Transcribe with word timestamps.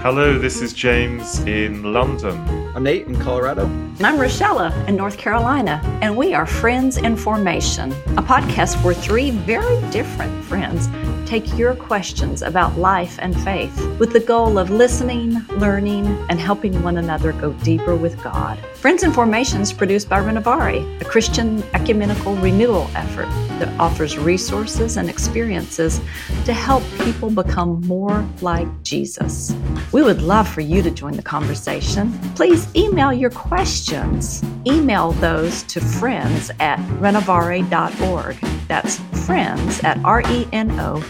Hello, 0.00 0.38
this 0.38 0.60
is 0.60 0.72
James 0.72 1.40
in 1.40 1.92
London. 1.92 2.38
I'm 2.76 2.84
Nate 2.84 3.06
in 3.06 3.18
Colorado. 3.18 3.64
And 3.64 4.06
I'm 4.06 4.16
Rochella 4.18 4.70
in 4.86 4.94
North 4.94 5.18
Carolina. 5.18 5.80
And 6.02 6.16
we 6.16 6.32
are 6.34 6.46
Friends 6.46 6.96
in 6.96 7.16
Formation, 7.16 7.90
a 8.16 8.22
podcast 8.22 8.82
where 8.84 8.94
three 8.94 9.30
very 9.30 9.80
different 9.90 10.44
friends 10.44 10.86
take 11.26 11.58
your 11.58 11.74
questions 11.74 12.42
about 12.42 12.78
life 12.78 13.18
and 13.20 13.38
faith 13.42 13.76
with 13.98 14.12
the 14.12 14.20
goal 14.20 14.58
of 14.58 14.70
listening, 14.70 15.44
learning, 15.58 16.06
and 16.28 16.38
helping 16.38 16.82
one 16.82 16.98
another 16.98 17.32
go 17.32 17.52
deeper 17.64 17.96
with 17.96 18.22
God. 18.22 18.58
Friends 18.76 19.02
in 19.02 19.12
Formation 19.12 19.60
is 19.60 19.72
produced 19.72 20.08
by 20.08 20.20
Renovare, 20.20 21.00
a 21.00 21.04
Christian 21.04 21.64
ecumenical 21.74 22.36
renewal 22.36 22.88
effort 22.94 23.28
that 23.58 23.68
offers 23.80 24.16
resources 24.16 24.96
and 24.96 25.10
experiences 25.10 26.00
to 26.44 26.52
help 26.52 26.84
people 27.00 27.30
become 27.30 27.80
more 27.86 28.24
like 28.40 28.68
Jesus. 28.82 29.54
We 29.92 30.02
would 30.02 30.22
love 30.22 30.46
for 30.46 30.60
you 30.60 30.82
to 30.82 30.90
join 30.90 31.14
the 31.14 31.22
conversation. 31.22 32.12
Please 32.34 32.68
email 32.76 33.12
your 33.12 33.30
questions. 33.30 34.44
Email 34.66 35.12
those 35.12 35.62
to 35.64 35.80
friends 35.80 36.50
at 36.60 36.78
renovare.org. 37.00 38.36
That's 38.68 38.98
friends 39.26 39.80
at 39.82 39.98
R 40.04 40.22
E 40.28 40.46
N 40.52 40.70
O 40.78 41.00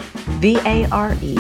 V 0.41 0.59
A 0.65 0.87
R 0.91 1.17
E 1.23 1.39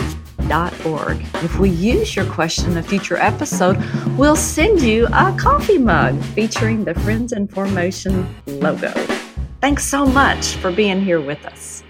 org. 0.85 1.21
If 1.43 1.59
we 1.59 1.71
use 1.71 2.15
your 2.15 2.27
question 2.27 2.73
in 2.73 2.79
a 2.79 2.83
future 2.83 3.17
episode, 3.17 3.77
we'll 4.17 4.37
send 4.37 4.81
you 4.81 5.07
a 5.07 5.37
coffee 5.39 5.79
mug 5.79 6.21
featuring 6.23 6.85
the 6.85 6.95
Friends 6.95 7.33
in 7.33 7.49
Formation 7.49 8.35
logo. 8.47 8.93
Thanks 9.61 9.85
so 9.85 10.07
much 10.07 10.55
for 10.57 10.71
being 10.71 11.01
here 11.03 11.21
with 11.21 11.45
us. 11.47 11.83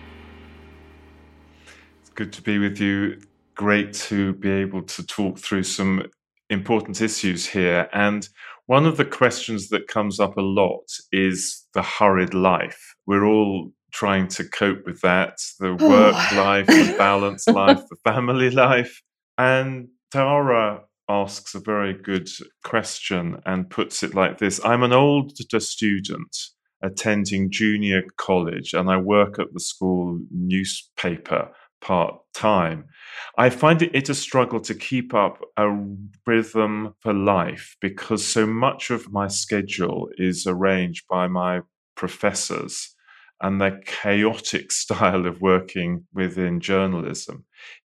It's 2.01 2.11
good 2.11 2.33
to 2.35 2.43
be 2.43 2.59
with 2.59 2.81
you. 2.81 3.21
Great 3.55 3.93
to 3.95 4.35
be 4.35 4.51
able 4.51 4.83
to 4.83 5.03
talk 5.05 5.39
through 5.39 5.65
some 5.65 6.05
important 6.51 7.01
issues 7.01 7.47
here. 7.47 7.89
And 7.93 8.29
one 8.67 8.87
of 8.87 8.97
the 8.97 9.05
questions 9.05 9.69
that 9.69 9.89
comes 9.89 10.21
up 10.21 10.37
a 10.37 10.43
lot 10.43 10.89
is 11.13 11.67
the 11.75 11.83
hurried 11.83 12.35
life. 12.35 12.95
We're 13.07 13.25
all 13.25 13.73
trying 13.97 14.29
to 14.29 14.45
cope 14.45 14.85
with 14.85 15.01
that 15.01 15.39
the 15.59 15.75
work 15.75 16.15
life, 16.33 16.67
the 16.67 16.95
balance 16.99 17.47
life, 17.49 17.81
the 17.89 17.97
family 18.05 18.51
life. 18.51 19.01
And 19.39 19.89
Tara 20.13 20.83
asks 21.09 21.55
a 21.55 21.61
very 21.61 21.95
good 21.95 22.29
question 22.63 23.41
and 23.47 23.71
puts 23.71 24.03
it 24.03 24.15
like 24.15 24.37
this 24.37 24.63
I'm 24.65 24.83
an 24.83 24.93
older 24.93 25.61
student 25.61 26.37
attending 26.83 27.51
junior 27.51 28.03
college 28.19 28.75
and 28.75 28.91
I 28.91 28.99
work 28.99 29.39
at 29.39 29.55
the 29.55 29.61
school 29.61 30.21
newspaper 30.31 31.51
part 31.81 32.17
time. 32.35 32.85
I 33.39 33.49
find 33.49 33.81
it 33.81 34.11
a 34.11 34.15
struggle 34.15 34.61
to 34.61 34.75
keep 34.75 35.15
up 35.15 35.41
a 35.57 35.75
rhythm 36.27 36.95
for 37.01 37.15
life 37.15 37.77
because 37.81 38.27
so 38.27 38.47
much 38.47 38.91
of 38.91 39.11
my 39.11 39.29
schedule 39.29 40.11
is 40.19 40.47
arranged 40.47 41.07
by 41.09 41.29
my 41.29 41.63
professors 41.95 42.96
and 43.41 43.61
their 43.61 43.81
chaotic 43.87 44.73
style 44.73 45.27
of 45.27 45.41
working 45.41 46.07
within 46.13 46.61
journalism. 46.61 47.45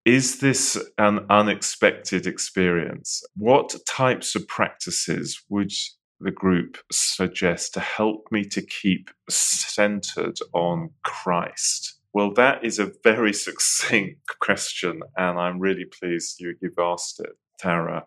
Is 0.05 0.39
this 0.39 0.77
an 0.99 1.25
unexpected 1.31 2.27
experience? 2.27 3.23
What 3.35 3.75
types 3.87 4.35
of 4.35 4.47
practices 4.47 5.41
would 5.49 5.71
the 6.19 6.31
group 6.31 6.77
suggest 6.91 7.73
to 7.73 7.79
help 7.79 8.27
me 8.31 8.43
to 8.45 8.61
keep 8.61 9.09
centered 9.29 10.37
on 10.53 10.91
Christ? 11.03 11.95
Well, 12.13 12.31
that 12.33 12.63
is 12.63 12.80
a 12.80 12.91
very 13.03 13.33
succinct 13.45 14.21
question, 14.39 15.02
and 15.17 15.39
I'm 15.39 15.59
really 15.59 15.85
pleased 15.85 16.39
you, 16.39 16.55
you've 16.61 16.80
asked 16.80 17.19
it, 17.19 17.31
Tara. 17.59 18.05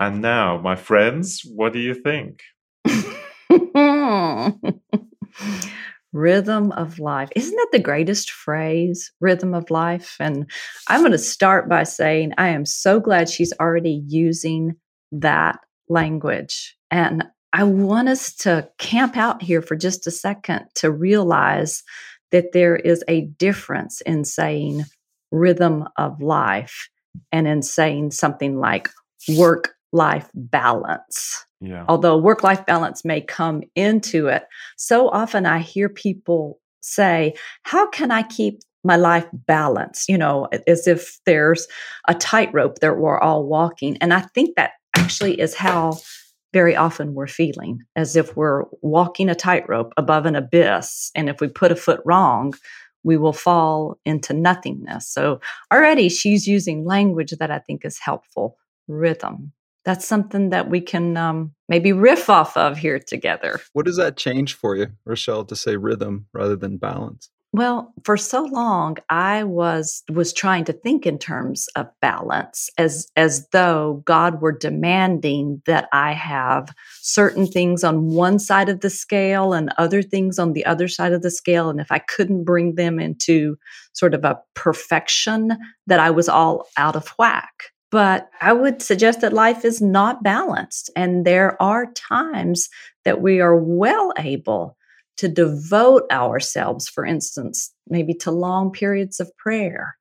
And 0.00 0.22
now, 0.22 0.58
my 0.58 0.76
friends, 0.76 1.42
what 1.44 1.72
do 1.72 1.80
you 1.80 1.94
think? 1.94 2.42
Rhythm 6.12 6.72
of 6.72 6.98
life. 6.98 7.28
Isn't 7.36 7.56
that 7.56 7.68
the 7.72 7.78
greatest 7.78 8.30
phrase? 8.30 9.12
Rhythm 9.20 9.54
of 9.54 9.70
life. 9.70 10.16
And 10.18 10.50
I'm 10.88 11.00
going 11.00 11.12
to 11.12 11.18
start 11.18 11.68
by 11.68 11.82
saying 11.82 12.32
I 12.38 12.48
am 12.48 12.64
so 12.64 12.98
glad 12.98 13.28
she's 13.28 13.52
already 13.60 14.02
using 14.06 14.76
that 15.12 15.58
language. 15.88 16.76
And 16.90 17.24
I 17.52 17.64
want 17.64 18.08
us 18.08 18.34
to 18.36 18.68
camp 18.78 19.16
out 19.16 19.42
here 19.42 19.62
for 19.62 19.76
just 19.76 20.06
a 20.06 20.10
second 20.10 20.66
to 20.76 20.90
realize 20.90 21.82
that 22.30 22.52
there 22.52 22.76
is 22.76 23.02
a 23.08 23.22
difference 23.22 24.00
in 24.02 24.24
saying 24.24 24.84
rhythm 25.30 25.88
of 25.96 26.20
life 26.20 26.88
and 27.32 27.46
in 27.46 27.62
saying 27.62 28.10
something 28.10 28.58
like 28.58 28.90
work 29.36 29.74
life 29.92 30.28
balance. 30.34 31.44
Yeah. 31.60 31.84
Although 31.88 32.18
work 32.18 32.42
life 32.42 32.64
balance 32.66 33.04
may 33.04 33.20
come 33.20 33.62
into 33.74 34.28
it, 34.28 34.44
so 34.76 35.08
often 35.08 35.46
I 35.46 35.58
hear 35.58 35.88
people 35.88 36.60
say, 36.80 37.34
How 37.62 37.88
can 37.88 38.10
I 38.10 38.22
keep 38.22 38.60
my 38.84 38.96
life 38.96 39.26
balanced? 39.32 40.08
You 40.08 40.18
know, 40.18 40.48
as 40.66 40.86
if 40.86 41.18
there's 41.26 41.66
a 42.06 42.14
tightrope 42.14 42.78
that 42.80 42.98
we're 42.98 43.18
all 43.18 43.44
walking. 43.44 43.96
And 43.98 44.14
I 44.14 44.20
think 44.20 44.56
that 44.56 44.72
actually 44.96 45.40
is 45.40 45.54
how 45.54 45.98
very 46.52 46.74
often 46.74 47.14
we're 47.14 47.26
feeling 47.26 47.80
as 47.94 48.16
if 48.16 48.36
we're 48.36 48.64
walking 48.80 49.28
a 49.28 49.34
tightrope 49.34 49.92
above 49.96 50.24
an 50.26 50.34
abyss. 50.34 51.10
And 51.14 51.28
if 51.28 51.40
we 51.40 51.48
put 51.48 51.72
a 51.72 51.76
foot 51.76 52.00
wrong, 52.06 52.54
we 53.04 53.16
will 53.16 53.32
fall 53.32 53.98
into 54.04 54.32
nothingness. 54.32 55.08
So 55.08 55.40
already 55.72 56.08
she's 56.08 56.46
using 56.46 56.84
language 56.84 57.32
that 57.38 57.50
I 57.50 57.58
think 57.58 57.84
is 57.84 57.98
helpful 57.98 58.56
rhythm 58.86 59.52
that's 59.84 60.06
something 60.06 60.50
that 60.50 60.68
we 60.68 60.80
can 60.80 61.16
um, 61.16 61.52
maybe 61.68 61.92
riff 61.92 62.28
off 62.28 62.56
of 62.56 62.76
here 62.76 62.98
together. 62.98 63.60
What 63.72 63.86
does 63.86 63.96
that 63.96 64.16
change 64.16 64.54
for 64.54 64.76
you, 64.76 64.88
Rochelle, 65.04 65.44
to 65.44 65.56
say 65.56 65.76
rhythm 65.76 66.26
rather 66.32 66.56
than 66.56 66.78
balance? 66.78 67.30
Well, 67.54 67.94
for 68.04 68.18
so 68.18 68.44
long 68.44 68.98
I 69.08 69.42
was 69.42 70.02
was 70.10 70.34
trying 70.34 70.64
to 70.66 70.72
think 70.74 71.06
in 71.06 71.18
terms 71.18 71.66
of 71.76 71.88
balance 72.02 72.68
as 72.76 73.08
as 73.16 73.48
though 73.52 74.02
God 74.04 74.42
were 74.42 74.52
demanding 74.52 75.62
that 75.64 75.88
I 75.94 76.12
have 76.12 76.74
certain 77.00 77.46
things 77.46 77.84
on 77.84 78.10
one 78.10 78.38
side 78.38 78.68
of 78.68 78.80
the 78.80 78.90
scale 78.90 79.54
and 79.54 79.72
other 79.78 80.02
things 80.02 80.38
on 80.38 80.52
the 80.52 80.66
other 80.66 80.88
side 80.88 81.14
of 81.14 81.22
the 81.22 81.30
scale 81.30 81.70
and 81.70 81.80
if 81.80 81.90
I 81.90 82.00
couldn't 82.00 82.44
bring 82.44 82.74
them 82.74 83.00
into 83.00 83.56
sort 83.94 84.12
of 84.12 84.24
a 84.24 84.38
perfection 84.54 85.56
that 85.86 86.00
I 86.00 86.10
was 86.10 86.28
all 86.28 86.68
out 86.76 86.96
of 86.96 87.08
whack. 87.18 87.72
But 87.90 88.28
I 88.40 88.52
would 88.52 88.82
suggest 88.82 89.22
that 89.22 89.32
life 89.32 89.64
is 89.64 89.80
not 89.80 90.22
balanced. 90.22 90.90
And 90.94 91.24
there 91.24 91.60
are 91.62 91.92
times 91.92 92.68
that 93.04 93.22
we 93.22 93.40
are 93.40 93.56
well 93.56 94.12
able 94.18 94.76
to 95.16 95.28
devote 95.28 96.04
ourselves, 96.12 96.88
for 96.88 97.04
instance, 97.04 97.72
maybe 97.88 98.14
to 98.14 98.30
long 98.30 98.70
periods 98.70 99.20
of 99.20 99.34
prayer. 99.36 99.96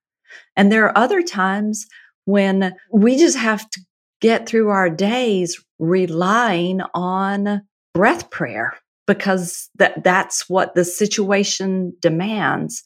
And 0.56 0.72
there 0.72 0.86
are 0.86 0.98
other 0.98 1.22
times 1.22 1.86
when 2.26 2.76
we 2.92 3.18
just 3.18 3.38
have 3.38 3.70
to 3.70 3.82
get 4.22 4.48
through 4.48 4.70
our 4.70 4.90
days 4.90 5.64
relying 5.80 6.82
on 6.94 7.62
breath 7.94 8.30
prayer 8.30 8.78
because 9.06 9.70
that, 9.76 10.04
that's 10.04 10.50
what 10.50 10.76
the 10.76 10.84
situation 10.84 11.94
demands. 12.02 12.84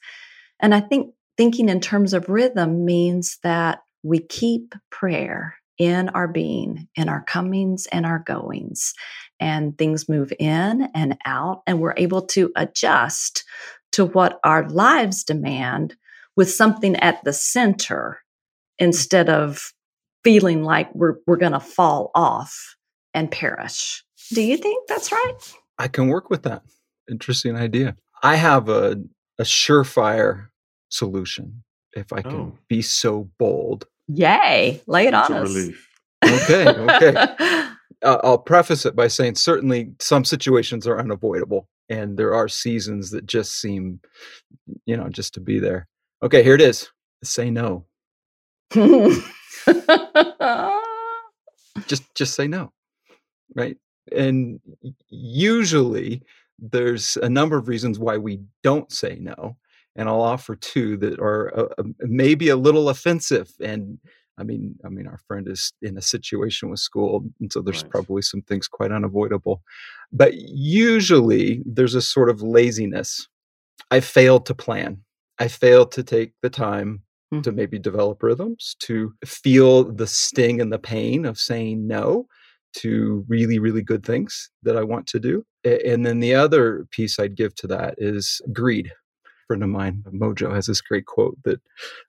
And 0.59 0.75
I 0.75 0.79
think 0.79 1.13
thinking 1.37 1.69
in 1.69 1.79
terms 1.79 2.13
of 2.13 2.29
rhythm 2.29 2.85
means 2.85 3.39
that 3.43 3.79
we 4.03 4.19
keep 4.19 4.73
prayer 4.89 5.55
in 5.77 6.09
our 6.09 6.27
being, 6.27 6.87
in 6.95 7.09
our 7.09 7.23
comings 7.23 7.87
and 7.91 8.05
our 8.05 8.19
goings, 8.19 8.93
and 9.39 9.77
things 9.77 10.07
move 10.07 10.31
in 10.39 10.87
and 10.93 11.17
out, 11.25 11.63
and 11.65 11.79
we're 11.79 11.95
able 11.97 12.21
to 12.21 12.51
adjust 12.55 13.43
to 13.93 14.05
what 14.05 14.39
our 14.43 14.69
lives 14.69 15.23
demand 15.23 15.95
with 16.35 16.51
something 16.51 16.95
at 16.97 17.23
the 17.23 17.33
center 17.33 18.19
instead 18.79 19.29
of 19.29 19.73
feeling 20.23 20.63
like 20.63 20.93
we're, 20.93 21.15
we're 21.25 21.35
going 21.35 21.51
to 21.51 21.59
fall 21.59 22.11
off 22.15 22.75
and 23.13 23.31
perish. 23.31 24.03
Do 24.29 24.41
you 24.41 24.57
think 24.57 24.87
that's 24.87 25.11
right? 25.11 25.53
I 25.77 25.87
can 25.87 26.07
work 26.07 26.29
with 26.29 26.43
that. 26.43 26.63
Interesting 27.09 27.57
idea. 27.57 27.95
I 28.23 28.35
have 28.35 28.69
a, 28.69 29.01
a 29.39 29.43
surefire 29.43 30.47
solution 30.89 31.63
if 31.93 32.13
I 32.13 32.21
can 32.21 32.31
oh. 32.33 32.57
be 32.69 32.81
so 32.81 33.29
bold. 33.37 33.85
Yay. 34.07 34.81
Lay 34.87 35.07
it 35.07 35.13
on 35.13 35.31
us. 35.31 35.49
Relief. 35.49 35.87
Okay. 36.23 36.67
Okay. 36.67 37.15
uh, 38.03 38.17
I'll 38.23 38.37
preface 38.37 38.85
it 38.85 38.95
by 38.95 39.07
saying 39.07 39.35
certainly 39.35 39.91
some 39.99 40.25
situations 40.25 40.87
are 40.87 40.99
unavoidable 40.99 41.67
and 41.89 42.17
there 42.17 42.33
are 42.33 42.47
seasons 42.47 43.11
that 43.11 43.25
just 43.25 43.59
seem, 43.59 43.99
you 44.85 44.95
know, 44.95 45.09
just 45.09 45.33
to 45.35 45.39
be 45.39 45.59
there. 45.59 45.87
Okay, 46.23 46.43
here 46.43 46.55
it 46.55 46.61
is. 46.61 46.89
Say 47.23 47.49
no. 47.51 47.85
just 51.87 52.03
just 52.15 52.35
say 52.35 52.47
no. 52.47 52.71
Right? 53.55 53.77
And 54.15 54.59
usually 55.09 56.23
there's 56.57 57.17
a 57.17 57.29
number 57.29 57.57
of 57.57 57.67
reasons 57.67 57.99
why 57.99 58.17
we 58.17 58.39
don't 58.63 58.91
say 58.91 59.17
no 59.19 59.57
and 59.95 60.07
I'll 60.09 60.21
offer 60.21 60.55
two 60.55 60.97
that 60.97 61.19
are 61.19 61.57
uh, 61.59 61.83
maybe 61.99 62.49
a 62.49 62.55
little 62.55 62.89
offensive 62.89 63.49
and 63.61 63.99
I 64.37 64.43
mean, 64.43 64.75
I 64.83 64.89
mean, 64.89 65.05
our 65.07 65.19
friend 65.27 65.47
is 65.47 65.71
in 65.83 65.97
a 65.97 66.01
situation 66.01 66.69
with 66.69 66.79
school, 66.79 67.25
and 67.41 67.51
so 67.53 67.61
there's 67.61 67.83
Right. 67.83 67.91
probably 67.91 68.23
some 68.23 68.41
things 68.41 68.67
quite 68.67 68.91
unavoidable. 68.91 69.61
But 70.11 70.33
usually, 70.35 71.61
there's 71.65 71.93
a 71.95 72.01
sort 72.01 72.29
of 72.29 72.41
laziness. 72.41 73.27
I 73.91 73.99
failed 73.99 74.45
to 74.47 74.55
plan. 74.55 75.03
I 75.39 75.47
failed 75.47 75.91
to 75.93 76.03
take 76.03 76.33
the 76.41 76.49
time 76.49 77.03
Mm. 77.33 77.43
to 77.43 77.51
maybe 77.51 77.77
develop 77.77 78.23
rhythms, 78.23 78.75
to 78.79 79.13
feel 79.25 79.83
the 79.93 80.07
sting 80.07 80.59
and 80.61 80.71
the 80.73 80.79
pain 80.79 81.25
of 81.25 81.37
saying 81.37 81.85
no 81.87 82.25
to 82.77 83.25
really, 83.27 83.59
really 83.59 83.81
good 83.83 84.03
things 84.05 84.49
that 84.63 84.75
I 84.77 84.83
want 84.83 85.05
to 85.07 85.19
do. 85.19 85.45
And 85.63 86.05
then 86.05 86.19
the 86.19 86.33
other 86.35 86.87
piece 86.91 87.19
I'd 87.19 87.35
give 87.35 87.53
to 87.55 87.67
that 87.67 87.95
is 87.99 88.41
greed. 88.53 88.91
A 89.51 89.53
friend 89.53 89.63
of 89.63 89.69
mine, 89.69 90.01
Mojo, 90.13 90.53
has 90.55 90.67
this 90.67 90.79
great 90.79 91.05
quote 91.07 91.37
that 91.43 91.59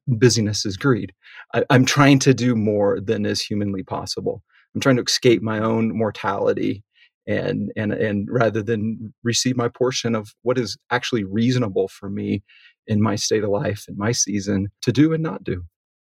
busyness 0.06 0.64
is 0.64 0.76
greed. 0.76 1.12
I, 1.54 1.64
I'm 1.70 1.84
trying 1.84 2.20
to 2.20 2.32
do 2.32 2.54
more 2.54 3.00
than 3.00 3.26
is 3.26 3.40
humanly 3.40 3.82
possible. 3.82 4.44
I'm 4.74 4.80
trying 4.80 4.94
to 4.96 5.02
escape 5.02 5.42
my 5.42 5.58
own 5.58 5.96
mortality 5.98 6.84
and 7.26 7.72
and 7.74 7.92
and 7.92 8.28
rather 8.30 8.62
than 8.62 9.12
receive 9.24 9.56
my 9.56 9.66
portion 9.66 10.14
of 10.14 10.32
what 10.42 10.56
is 10.56 10.76
actually 10.92 11.24
reasonable 11.24 11.88
for 11.88 12.08
me 12.08 12.44
in 12.86 13.02
my 13.02 13.16
state 13.16 13.42
of 13.42 13.50
life 13.50 13.86
in 13.88 13.98
my 13.98 14.12
season 14.12 14.68
to 14.82 14.92
do 14.92 15.12
and 15.12 15.22
not 15.24 15.42
do. 15.42 15.64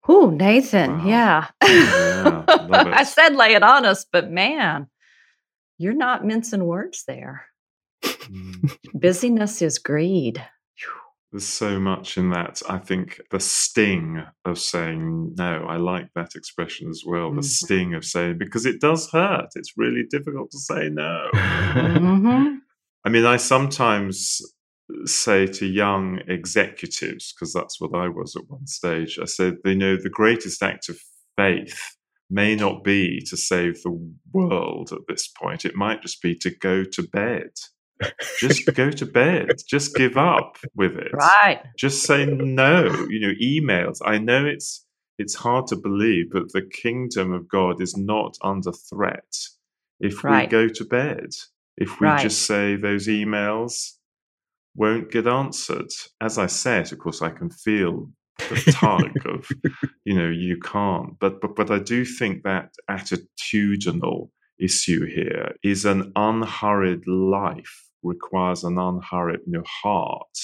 Ooh, 0.10 0.31
Nathan, 0.31 0.98
Wow. 1.00 1.06
yeah. 1.06 1.48
Yeah, 1.63 2.45
I 2.48 3.04
said 3.04 3.36
lay 3.36 3.54
it 3.54 3.62
on 3.62 3.86
us, 3.86 4.07
but 4.12 4.31
man, 4.31 4.88
you're 5.78 5.94
not 5.94 6.25
mincing 6.25 6.66
words 6.66 7.04
there. 7.07 7.45
Mm. 8.04 8.75
Busyness 8.95 9.62
is 9.62 9.78
greed. 9.78 10.44
There's 11.38 11.48
so 11.48 11.80
much 11.80 12.18
in 12.18 12.31
that. 12.31 12.63
I 12.68 12.80
think 12.80 13.22
the 13.30 13.39
sting 13.39 14.24
of 14.44 14.57
saying 14.57 15.36
no, 15.38 15.68
I 15.69 15.75
like 15.78 16.07
that 16.16 16.34
expression 16.34 16.89
as 16.89 17.04
well. 17.06 17.31
The 17.31 17.42
Mhm. 17.42 17.44
sting 17.44 17.94
of 17.94 18.04
saying, 18.04 18.39
because 18.39 18.66
it 18.66 18.81
does 18.81 19.12
hurt. 19.12 19.50
It's 19.54 19.78
really 19.78 20.04
difficult 20.10 20.50
to 20.50 20.57
say 20.57 20.89
no. 20.89 21.30
Mhm. 21.34 22.57
I 23.06 23.10
mean, 23.10 23.25
I 23.25 23.38
sometimes 23.38 24.42
say 25.06 25.45
to 25.45 25.68
young 25.68 26.22
executives, 26.28 27.31
because 27.34 27.54
that's 27.54 27.80
what 27.80 27.94
I 27.94 28.07
was 28.07 28.36
at 28.36 28.50
one 28.50 28.66
stage, 28.66 29.19
I 29.22 29.25
said, 29.25 29.57
you 29.63 29.75
know, 29.75 29.95
the 29.95 30.10
greatest 30.10 30.63
act 30.63 30.89
of 30.89 30.98
faith 31.36 31.80
may 32.31 32.56
not 32.56 32.84
be 32.84 33.22
to 33.30 33.38
save 33.38 33.84
the 33.84 33.95
world 34.34 34.92
at 34.92 35.06
this 35.07 35.28
point. 35.28 35.66
It 35.66 35.75
might 35.75 36.01
just 36.01 36.19
be 36.19 36.34
to 36.34 36.50
go 36.50 36.84
to 36.84 37.04
bed. 37.04 37.51
Just 38.39 38.65
go 38.75 38.91
to 38.91 39.05
bed. 39.05 39.49
Just 39.67 39.95
give 39.95 40.17
up 40.17 40.57
with 40.75 40.95
it. 40.97 41.11
Right. 41.13 41.61
Just 41.77 42.03
say 42.03 42.25
no. 42.25 42.85
You 43.09 43.19
know, 43.19 43.33
emails. 43.41 43.99
I 44.05 44.17
know 44.17 44.45
it's 44.45 44.85
it's 45.17 45.35
hard 45.35 45.67
to 45.67 45.75
believe, 45.75 46.31
but 46.31 46.51
the 46.53 46.61
kingdom 46.61 47.33
of 47.33 47.47
God 47.47 47.81
is 47.81 47.97
not 47.97 48.38
under 48.44 48.71
threat 48.71 49.35
if 49.99 50.23
we 50.23 50.45
go 50.47 50.67
to 50.67 50.85
bed. 50.85 51.29
If 51.77 51.99
we 51.99 52.07
Right. 52.07 52.21
just 52.21 52.44
say 52.45 52.75
those 52.75 53.07
emails 53.07 53.94
won't 54.75 55.11
get 55.11 55.27
answered. 55.27 55.91
As 56.21 56.38
I 56.38 56.47
said, 56.47 56.91
of 56.91 57.00
course, 57.00 57.21
I 57.21 57.29
can 57.29 57.50
feel 57.50 58.11
the 58.38 58.71
tug 58.71 59.11
of, 59.25 59.47
you 60.05 60.15
know, 60.15 60.29
you 60.29 60.59
can't. 60.59 61.19
But 61.19 61.41
but 61.41 61.55
but 61.55 61.71
I 61.71 61.79
do 61.79 62.05
think 62.05 62.43
that 62.43 62.73
attitudinal 62.89 64.29
issue 64.59 65.05
here 65.05 65.55
is 65.63 65.85
an 65.85 66.11
unhurried 66.15 67.07
life 67.07 67.87
requires 68.07 68.63
an 68.63 68.75
you 68.75 69.39
know, 69.48 69.63
heart 69.83 70.38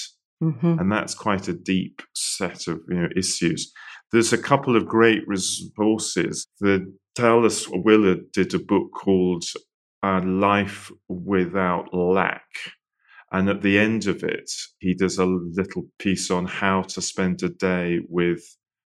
Mhm. 0.44 0.80
and 0.80 0.92
that's 0.92 1.15
quite 1.15 1.48
a 1.48 1.54
deep 1.54 2.01
set 2.13 2.68
of 2.68 2.81
you 2.89 2.95
know 3.01 3.10
issues. 3.15 3.71
There's 4.12 4.33
a 4.33 4.38
couple 4.51 4.75
of 4.75 4.86
great 4.86 5.25
resources. 5.27 6.48
The 6.60 6.75
Dallas 7.15 7.68
Willard 7.69 8.31
did 8.33 8.54
a 8.54 8.60
book 8.60 8.92
called 8.94 9.45
uh, 10.04 10.21
"Life 10.25 10.92
Without 11.07 11.94
Lack," 11.94 12.50
and 13.31 13.50
at 13.50 13.62
the 13.62 13.77
end 13.80 14.07
of 14.07 14.24
it, 14.24 14.51
he 14.80 14.94
does 14.94 15.18
a 15.18 15.25
little 15.25 15.86
piece 16.00 16.30
on 16.30 16.45
how 16.45 16.81
to 16.83 17.01
spend 17.01 17.42
a 17.44 17.50
day 17.50 18.01
with 18.09 18.44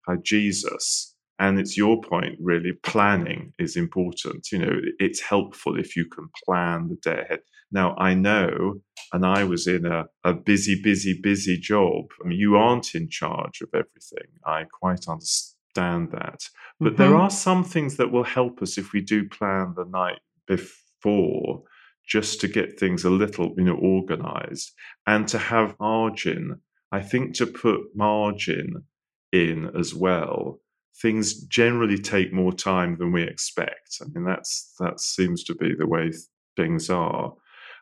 uh, 0.08 0.16
Jesus. 0.22 1.14
And 1.38 1.58
it's 1.58 1.76
your 1.76 2.00
point, 2.00 2.36
really. 2.40 2.72
Planning 2.82 3.52
is 3.58 3.76
important. 3.76 4.46
You 4.52 4.58
know, 4.58 4.76
it's 4.98 5.20
helpful 5.20 5.78
if 5.78 5.94
you 5.96 6.06
can 6.06 6.28
plan 6.44 6.88
the 6.88 6.96
day 6.96 7.20
ahead. 7.22 7.40
Now, 7.72 7.94
I 7.96 8.14
know 8.14 8.80
and 9.12 9.24
I 9.24 9.44
was 9.44 9.66
in 9.66 9.86
a, 9.86 10.06
a 10.24 10.32
busy, 10.34 10.80
busy, 10.82 11.18
busy 11.22 11.58
job. 11.58 12.06
I 12.22 12.28
mean, 12.28 12.38
you 12.38 12.56
aren't 12.56 12.94
in 12.94 13.08
charge 13.08 13.60
of 13.60 13.68
everything. 13.74 14.28
I 14.44 14.64
quite 14.64 15.08
understand 15.08 16.10
that. 16.12 16.48
But 16.80 16.96
there 16.96 17.10
Mhm. 17.12 17.20
are 17.20 17.30
some 17.30 17.64
things 17.64 17.96
that 17.96 18.10
will 18.10 18.24
help 18.24 18.62
us 18.62 18.78
if 18.78 18.92
we 18.92 19.00
do 19.00 19.28
plan 19.28 19.74
the 19.76 19.84
night 19.84 20.20
before 20.46 21.62
just 22.06 22.40
to 22.40 22.48
get 22.48 22.78
things 22.78 23.04
a 23.04 23.10
little, 23.10 23.54
you 23.56 23.64
know, 23.64 23.76
organized 23.76 24.72
and 25.06 25.26
to 25.28 25.38
have 25.38 25.78
margin. 25.80 26.60
I 26.92 27.00
think 27.00 27.34
to 27.36 27.46
put 27.46 27.80
margin 27.94 28.84
in 29.32 29.70
as 29.76 29.94
well. 29.94 30.60
Things 31.02 31.34
generally 31.46 31.98
take 31.98 32.32
more 32.32 32.52
time 32.52 32.96
than 32.98 33.12
we 33.12 33.22
expect. 33.24 33.98
I 34.00 34.04
mean, 34.14 34.24
that's 34.24 34.72
that 34.78 35.00
seems 35.00 35.42
to 35.44 35.54
be 35.54 35.74
the 35.74 35.86
way 35.86 36.12
things 36.56 36.88
are. 36.88 37.34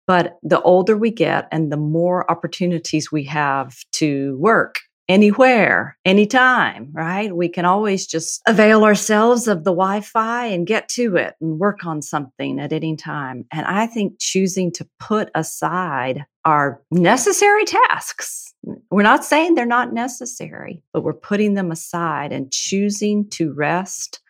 But 0.06 0.38
the 0.42 0.60
older 0.60 0.96
we 0.96 1.10
get 1.10 1.48
and 1.50 1.72
the 1.72 1.76
more 1.76 2.31
opportunities 2.31 3.10
we 3.10 3.24
have 3.24 3.76
to 3.93 4.36
work 4.38 4.81
anywhere, 5.08 5.96
anytime, 6.05 6.91
right? 6.93 7.34
We 7.34 7.49
can 7.49 7.65
always 7.65 8.06
just 8.06 8.41
avail 8.46 8.84
ourselves 8.84 9.49
of 9.49 9.65
the 9.65 9.70
Wi 9.70 10.01
Fi 10.01 10.46
and 10.46 10.67
get 10.67 10.89
to 10.91 11.17
it 11.17 11.34
and 11.41 11.58
work 11.58 11.84
on 11.84 12.03
something 12.03 12.58
at 12.58 12.73
any 12.73 12.96
time. 12.96 13.44
And 13.53 13.67
I 13.67 13.87
think 13.87 14.15
choosing 14.19 14.73
to 14.73 14.89
put 14.99 15.31
aside 15.34 16.25
our 16.44 16.82
necessary 16.91 17.65
tasks, 17.65 18.55
we're 18.91 19.03
not 19.03 19.25
saying 19.25 19.55
they're 19.55 19.67
not 19.67 19.93
necessary, 19.93 20.82
but 20.93 21.03
we're 21.03 21.13
putting 21.13 21.55
them 21.55 21.70
aside 21.70 22.32
and 22.32 22.51
choosing 22.51 23.29
to 23.31 23.53
rest. 23.53 24.20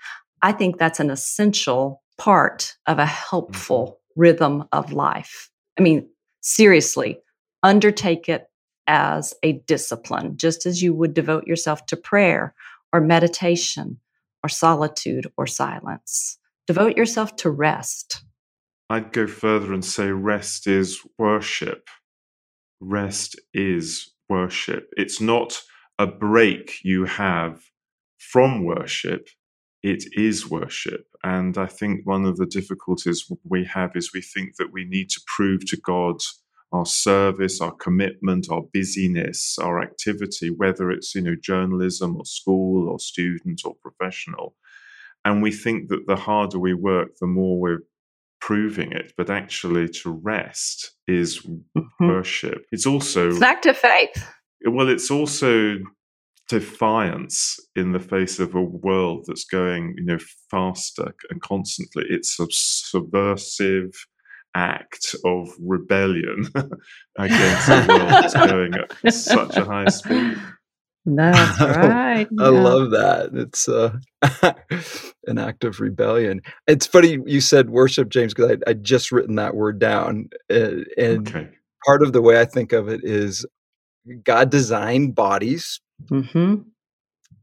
I 0.43 0.52
think 0.52 0.78
that's 0.78 1.00
an 1.00 1.11
essential 1.11 2.02
part 2.19 2.75
of 2.87 2.99
a 2.99 3.02
mm-hmm. 3.02 3.28
helpful 3.31 4.00
rhythm 4.16 4.64
of 4.73 4.93
life. 4.93 5.50
I 5.78 5.83
mean, 5.83 6.09
seriously, 6.40 7.19
undertake 7.62 8.28
it 8.28 8.47
as 8.86 9.34
a 9.42 9.52
discipline, 9.66 10.36
just 10.36 10.66
as 10.66 10.82
you 10.82 10.94
would 10.94 11.14
devote 11.14 11.46
yourself 11.46 11.86
to 11.86 11.96
prayer 11.96 12.54
or 12.92 13.00
meditation 13.00 13.98
or 14.42 14.48
solitude 14.48 15.26
or 15.36 15.46
silence. 15.46 16.38
Devote 16.66 16.96
yourself 16.96 17.36
to 17.36 17.50
rest. 17.50 18.22
I'd 18.90 19.12
go 19.12 19.26
further 19.26 19.72
and 19.72 19.84
say 19.84 20.10
rest 20.10 20.66
is 20.66 21.00
worship. 21.18 21.88
Rest 22.80 23.40
is 23.52 24.12
worship. 24.28 24.90
It's 24.96 25.20
not 25.20 25.62
a 25.98 26.06
break 26.06 26.78
you 26.82 27.04
have 27.04 27.62
from 28.18 28.64
worship, 28.64 29.28
it 29.82 30.04
is 30.12 30.50
worship. 30.50 31.06
And 31.22 31.56
I 31.56 31.66
think 31.66 32.00
one 32.04 32.24
of 32.24 32.36
the 32.36 32.46
difficulties 32.46 33.30
we 33.44 33.64
have 33.66 33.92
is 33.94 34.12
we 34.12 34.22
think 34.22 34.56
that 34.56 34.72
we 34.72 34.84
need 34.84 35.10
to 35.10 35.20
prove 35.26 35.64
to 35.66 35.76
God 35.76 36.20
our 36.75 36.85
service, 36.87 37.61
our 37.61 37.73
commitment, 37.87 38.50
our 38.50 38.62
busyness, 38.73 39.57
our 39.66 39.81
activity, 39.81 40.49
whether 40.50 40.90
it's 40.90 41.14
you 41.14 41.23
know 41.23 41.37
journalism 41.50 42.16
or 42.16 42.25
school 42.26 42.88
or 42.90 42.99
student 42.99 43.62
or 43.64 43.75
professional. 43.87 44.54
And 45.25 45.43
we 45.43 45.52
think 45.52 45.88
that 45.88 46.07
the 46.07 46.16
harder 46.16 46.59
we 46.59 46.75
work, 46.75 47.11
the 47.21 47.26
more 47.38 47.59
we're 47.59 47.85
proving 48.40 48.93
it. 48.93 49.12
But 49.16 49.31
actually, 49.31 49.88
to 50.00 50.11
rest 50.11 50.76
is 51.07 51.40
Mhm. 51.40 51.87
worship. 52.00 52.61
It's 52.73 52.87
also 52.87 53.28
It's 53.31 53.40
act 53.54 53.66
of 53.66 53.76
faith. 53.78 54.16
well, 54.66 54.88
it's 54.95 55.11
also 55.11 55.78
defiance 56.50 57.59
in 57.75 57.93
the 57.93 58.00
face 58.00 58.38
of 58.38 58.54
a 58.54 58.61
world 58.62 59.25
that's 59.26 59.45
going, 59.47 59.95
you 59.97 60.04
know, 60.04 60.19
faster 60.50 61.14
and 61.31 61.40
constantly. 61.40 62.04
It's 62.11 62.37
sub- 62.37 62.52
subversive 62.52 63.93
act 64.54 65.14
of 65.25 65.49
rebellion 65.61 66.49
against 67.18 67.66
the 67.66 67.87
world 67.88 68.11
that's 68.11 68.34
going 68.50 68.75
at 68.75 69.14
such 69.14 69.56
a 69.56 69.64
high 69.64 69.87
speed. 69.87 70.37
That's 71.06 71.61
right. 71.61 72.26
I 72.38 72.49
love 72.49 72.90
that. 72.92 73.30
It's 73.34 73.68
uh, 73.68 73.99
an 75.26 75.38
act 75.38 75.64
of 75.64 75.80
rebellion. 75.80 76.40
It's 76.66 76.87
funny 76.87 77.18
you 77.26 77.40
said 77.40 77.70
worship, 77.70 78.08
James, 78.08 78.32
because 78.32 78.52
I, 78.52 78.70
I 78.70 78.73
just 78.75 79.12
written 79.12 79.34
that 79.37 79.54
word 79.54 79.78
down. 79.78 80.30
Uh, 80.50 80.82
and 80.96 81.28
okay. 81.28 81.49
part 81.84 82.02
of 82.02 82.12
the 82.12 82.23
way 82.23 82.40
I 82.40 82.46
think 82.46 82.73
of 82.73 82.88
it 82.88 83.00
is 83.04 83.44
God 84.23 84.50
designed 84.50 85.14
bodies 85.14 85.80
mm-hmm. 86.11 86.62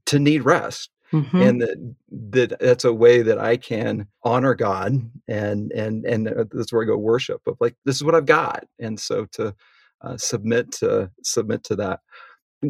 to 0.08 0.20
need 0.20 0.44
rest. 0.44 0.91
Mm-hmm. 1.14 1.42
and 1.42 1.62
that, 1.62 1.96
that 2.32 2.60
that's 2.60 2.86
a 2.86 2.94
way 2.94 3.22
that 3.22 3.38
I 3.38 3.58
can 3.58 4.08
honor 4.24 4.56
God 4.56 4.94
and 5.28 5.72
and 5.74 6.06
and 6.06 6.28
uh, 6.30 6.46
that's 6.52 6.72
where 6.72 6.84
I 6.84 6.86
go 6.86 6.98
worship 6.98 7.42
of 7.48 7.58
like 7.60 7.76
this 7.84 7.98
is 7.98 8.04
what 8.04 8.16
I've 8.16 8.26
got 8.26 8.66
and 8.80 8.98
so 8.98 9.26
to 9.34 9.54
uh, 10.02 10.16
submit 10.16 10.72
to 10.74 11.12
submit 11.22 11.66
to 11.66 11.76
that 11.76 12.00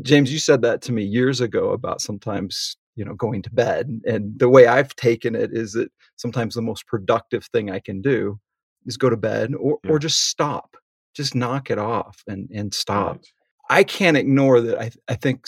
James, 0.02 0.32
you 0.32 0.40
said 0.40 0.62
that 0.62 0.82
to 0.84 0.94
me 0.94 1.04
years 1.04 1.42
ago 1.42 1.72
about 1.72 2.02
sometimes, 2.02 2.78
you 2.96 3.04
know, 3.04 3.14
going 3.14 3.42
to 3.42 3.50
bed. 3.52 4.02
And 4.06 4.40
the 4.40 4.50
way 4.50 4.68
I've 4.68 4.96
taken 4.96 5.36
it 5.36 5.52
is 5.54 5.74
that 5.74 5.92
sometimes 6.16 6.56
the 6.56 6.62
most 6.62 6.88
productive 6.88 7.46
thing 7.48 7.70
I 7.70 7.80
can 7.80 8.02
do 8.02 8.40
is 8.86 8.98
go 8.98 9.10
to 9.10 9.18
bed 9.18 9.54
or, 9.54 9.80
yeah. 9.84 9.92
or 9.92 10.00
just 10.00 10.30
stop, 10.30 10.78
just 11.14 11.36
knock 11.36 11.70
it 11.70 11.78
off 11.78 12.24
and, 12.28 12.50
and 12.54 12.74
stop. 12.74 13.18
Right. 13.18 13.26
I 13.70 13.84
can't 13.84 14.18
ignore 14.18 14.62
that. 14.62 14.80
I, 14.80 14.92
I 15.10 15.16
think 15.16 15.48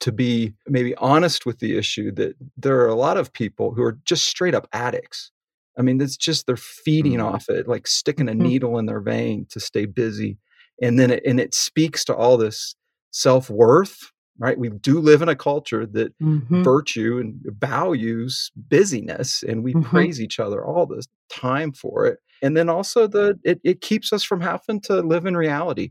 to 0.00 0.12
be 0.12 0.54
maybe 0.66 0.94
honest 0.96 1.44
with 1.44 1.58
the 1.58 1.76
issue 1.76 2.12
that 2.12 2.34
there 2.56 2.78
are 2.80 2.88
a 2.88 2.94
lot 2.94 3.16
of 3.16 3.32
people 3.32 3.72
who 3.72 3.82
are 3.82 3.98
just 4.04 4.26
straight 4.28 4.54
up 4.54 4.68
addicts. 4.72 5.30
I 5.78 5.82
mean, 5.82 6.00
it's 6.00 6.16
just 6.16 6.46
they're 6.46 6.56
feeding 6.56 7.14
mm-hmm. 7.14 7.34
off 7.34 7.48
it, 7.48 7.68
like 7.68 7.86
sticking 7.86 8.28
a 8.28 8.32
mm-hmm. 8.32 8.42
needle 8.42 8.78
in 8.78 8.86
their 8.86 9.00
vein 9.00 9.46
to 9.50 9.60
stay 9.60 9.86
busy. 9.86 10.38
And 10.80 10.98
then 10.98 11.10
it, 11.10 11.22
and 11.26 11.40
it 11.40 11.54
speaks 11.54 12.04
to 12.04 12.14
all 12.14 12.36
this 12.36 12.76
self 13.10 13.50
worth, 13.50 14.12
right? 14.38 14.58
We 14.58 14.70
do 14.70 15.00
live 15.00 15.22
in 15.22 15.28
a 15.28 15.36
culture 15.36 15.86
that 15.86 16.16
mm-hmm. 16.18 16.62
virtue 16.62 17.18
and 17.18 17.40
values 17.58 18.50
busyness, 18.56 19.42
and 19.42 19.64
we 19.64 19.74
mm-hmm. 19.74 19.88
praise 19.88 20.20
each 20.20 20.38
other 20.38 20.64
all 20.64 20.86
the 20.86 21.04
time 21.30 21.72
for 21.72 22.06
it. 22.06 22.18
And 22.40 22.56
then 22.56 22.68
also 22.68 23.08
the 23.08 23.38
it, 23.42 23.60
it 23.64 23.80
keeps 23.80 24.12
us 24.12 24.22
from 24.22 24.40
having 24.40 24.80
to 24.82 25.00
live 25.00 25.26
in 25.26 25.36
reality. 25.36 25.90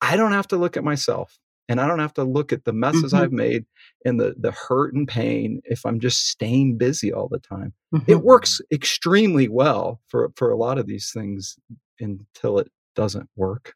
I 0.00 0.16
don't 0.16 0.32
have 0.32 0.48
to 0.48 0.56
look 0.56 0.76
at 0.76 0.84
myself 0.84 1.38
and 1.70 1.80
I 1.80 1.86
don't 1.86 2.00
have 2.00 2.14
to 2.14 2.24
look 2.24 2.52
at 2.52 2.64
the 2.64 2.72
messes 2.72 3.12
mm-hmm. 3.12 3.22
I've 3.22 3.32
made 3.32 3.64
and 4.04 4.20
the 4.20 4.34
the 4.36 4.50
hurt 4.50 4.92
and 4.92 5.06
pain 5.06 5.62
if 5.64 5.86
I'm 5.86 6.00
just 6.00 6.26
staying 6.26 6.78
busy 6.78 7.12
all 7.12 7.28
the 7.28 7.38
time. 7.38 7.72
Mm-hmm. 7.94 8.10
It 8.10 8.22
works 8.22 8.60
extremely 8.72 9.48
well 9.48 10.00
for 10.08 10.32
for 10.34 10.50
a 10.50 10.56
lot 10.56 10.78
of 10.78 10.86
these 10.86 11.12
things 11.14 11.56
until 12.00 12.58
it 12.58 12.68
doesn't 12.96 13.30
work. 13.36 13.74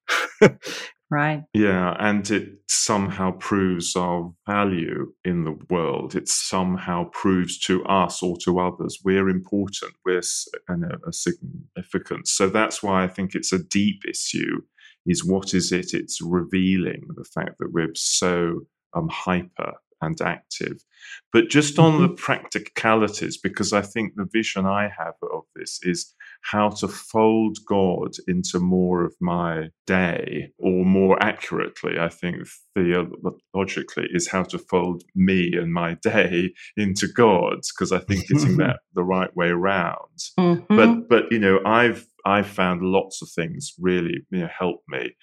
Right. 1.11 1.45
Yeah, 1.55 1.95
and 2.01 2.29
it 2.31 2.49
somehow 2.69 3.33
proves 3.33 3.95
our 3.95 4.33
value 4.49 5.13
in 5.25 5.45
the 5.45 5.57
world. 5.71 6.17
It 6.17 6.29
somehow 6.29 7.11
proves 7.13 7.59
to 7.61 7.85
us 7.85 8.21
or 8.23 8.37
to 8.39 8.59
others 8.59 8.99
we're 9.05 9.29
important, 9.29 9.93
we're 10.05 10.19
a 10.19 11.13
significant. 11.13 12.27
So 12.27 12.49
that's 12.49 12.83
why 12.83 13.05
I 13.05 13.09
think 13.09 13.37
it's 13.37 13.53
a 13.53 13.63
deep 13.63 14.03
issue. 14.09 14.63
Is 15.07 15.25
what 15.25 15.55
is 15.55 15.73
it? 15.73 15.93
It's 15.93 16.21
revealing 16.21 17.09
the 17.15 17.25
fact 17.25 17.59
that 17.59 17.73
we're 17.73 17.95
so 17.95 18.61
um, 18.95 19.09
hyper 19.09 19.75
and 20.01 20.21
active. 20.21 20.85
But 21.33 21.49
just 21.49 21.79
on 21.79 22.01
the 22.01 22.09
mm-hmm. 22.09 22.15
practicalities, 22.15 23.37
because 23.37 23.73
I 23.73 23.83
think 23.83 24.15
the 24.15 24.29
vision 24.31 24.67
I 24.67 24.91
have 24.97 25.15
of 25.33 25.43
this 25.55 25.81
is 25.83 26.15
how 26.43 26.69
to 26.69 26.89
fold 26.89 27.59
God 27.67 28.13
into 28.29 28.61
more 28.61 29.05
of 29.05 29.15
my 29.21 29.71
day, 29.87 30.53
or 30.59 30.85
more 30.85 31.21
accurately, 31.23 31.99
I 31.99 32.09
think 32.09 32.47
theologically, 32.75 34.09
is 34.13 34.29
how 34.29 34.45
to 34.45 34.59
fold 34.59 35.05
me 35.15 35.53
and 35.55 35.73
my 35.73 35.95
day 36.03 36.53
into 36.77 37.09
God's, 37.09 37.73
because 37.73 37.93
I 37.93 37.99
think 37.99 38.29
getting 38.29 38.57
that 38.59 38.81
the 38.95 39.05
right 39.05 39.35
way 39.37 39.49
around. 39.49 40.19
Mm-hmm. 40.39 40.77
But 40.77 41.09
but 41.09 41.33
you 41.33 41.39
know, 41.39 41.61
I've 41.65 42.07
I've 42.25 42.47
found 42.47 42.83
lots 42.83 43.23
of 43.23 43.29
things 43.35 43.73
really 43.79 44.15
you 44.31 44.41
know, 44.41 44.49
help 44.59 44.81
me 44.89 45.15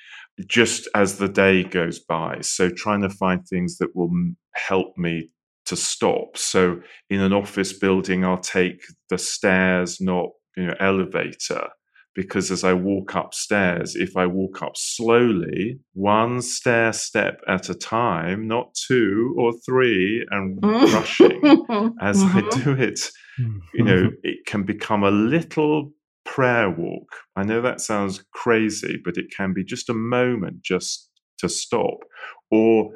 just 0.48 0.88
as 0.96 1.18
the 1.18 1.28
day 1.28 1.64
goes 1.64 2.00
by. 2.00 2.40
So 2.42 2.70
trying 2.70 3.02
to 3.02 3.10
find 3.10 3.46
things 3.46 3.78
that 3.78 3.96
will 3.96 4.12
help 4.54 4.98
me 4.98 5.30
to 5.66 5.76
stop. 5.76 6.38
So 6.38 6.82
in 7.10 7.22
an 7.22 7.34
office 7.34 7.74
building, 7.74 8.26
I'll 8.26 8.40
take 8.40 8.82
the 9.10 9.18
stairs, 9.18 10.02
not 10.02 10.30
you 10.58 10.68
know 10.68 10.76
elevator, 10.80 11.70
because 12.14 12.52
as 12.52 12.64
I 12.64 12.74
walk 12.74 13.16
upstairs, 13.16 13.96
if 13.96 14.18
I 14.18 14.26
walk 14.26 14.62
up 14.62 14.76
slowly, 14.76 15.80
one 15.94 16.42
stair 16.42 16.92
step 16.94 17.42
at 17.48 17.70
a 17.70 17.76
time, 17.76 18.48
not 18.48 18.74
two 18.74 19.36
or 19.38 19.54
three, 19.66 20.26
and 20.30 20.60
rushing 20.62 21.42
as 22.02 22.22
mm-hmm. 22.22 22.38
I 22.38 22.64
do 22.64 22.74
it, 22.74 23.00
you 23.74 23.84
know, 23.84 24.04
mm-hmm. 24.04 24.16
it 24.24 24.46
can 24.46 24.64
become 24.64 25.04
a 25.04 25.12
little 25.12 25.92
prayer 26.26 26.70
walk. 26.70 27.10
I 27.36 27.44
know 27.44 27.62
that 27.62 27.82
sounds 27.82 28.24
crazy, 28.34 29.00
but 29.04 29.18
it 29.18 29.26
can 29.36 29.54
be 29.54 29.64
just 29.64 29.90
a 29.90 29.94
moment 29.94 30.62
just 30.62 31.10
to 31.40 31.50
stop. 31.50 31.98
Or 32.50 32.92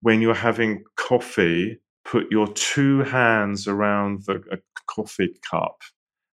when 0.00 0.20
you're 0.20 0.34
having 0.34 0.84
coffee, 0.96 1.80
put 2.04 2.30
your 2.30 2.48
two 2.48 3.00
hands 3.00 3.66
around 3.66 4.24
the 4.26 4.40
coffee 4.86 5.34
cup 5.50 5.82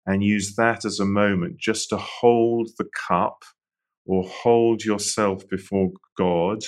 and 0.05 0.24
use 0.24 0.55
that 0.55 0.86
as 0.86 1.00
a 1.00 1.05
moment 1.05 1.58
just 1.58 1.89
to 1.89 1.98
hold 1.98 2.69
the 2.77 2.88
cup 3.08 3.43
or 4.05 4.24
hold 4.24 4.84
yourself 4.84 5.48
before 5.50 5.89
God 6.17 6.63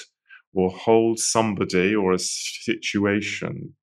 or 0.53 0.69
hold 0.69 1.17
somebody 1.17 1.95
or 1.95 2.13
a 2.13 2.19
situation 2.19 3.75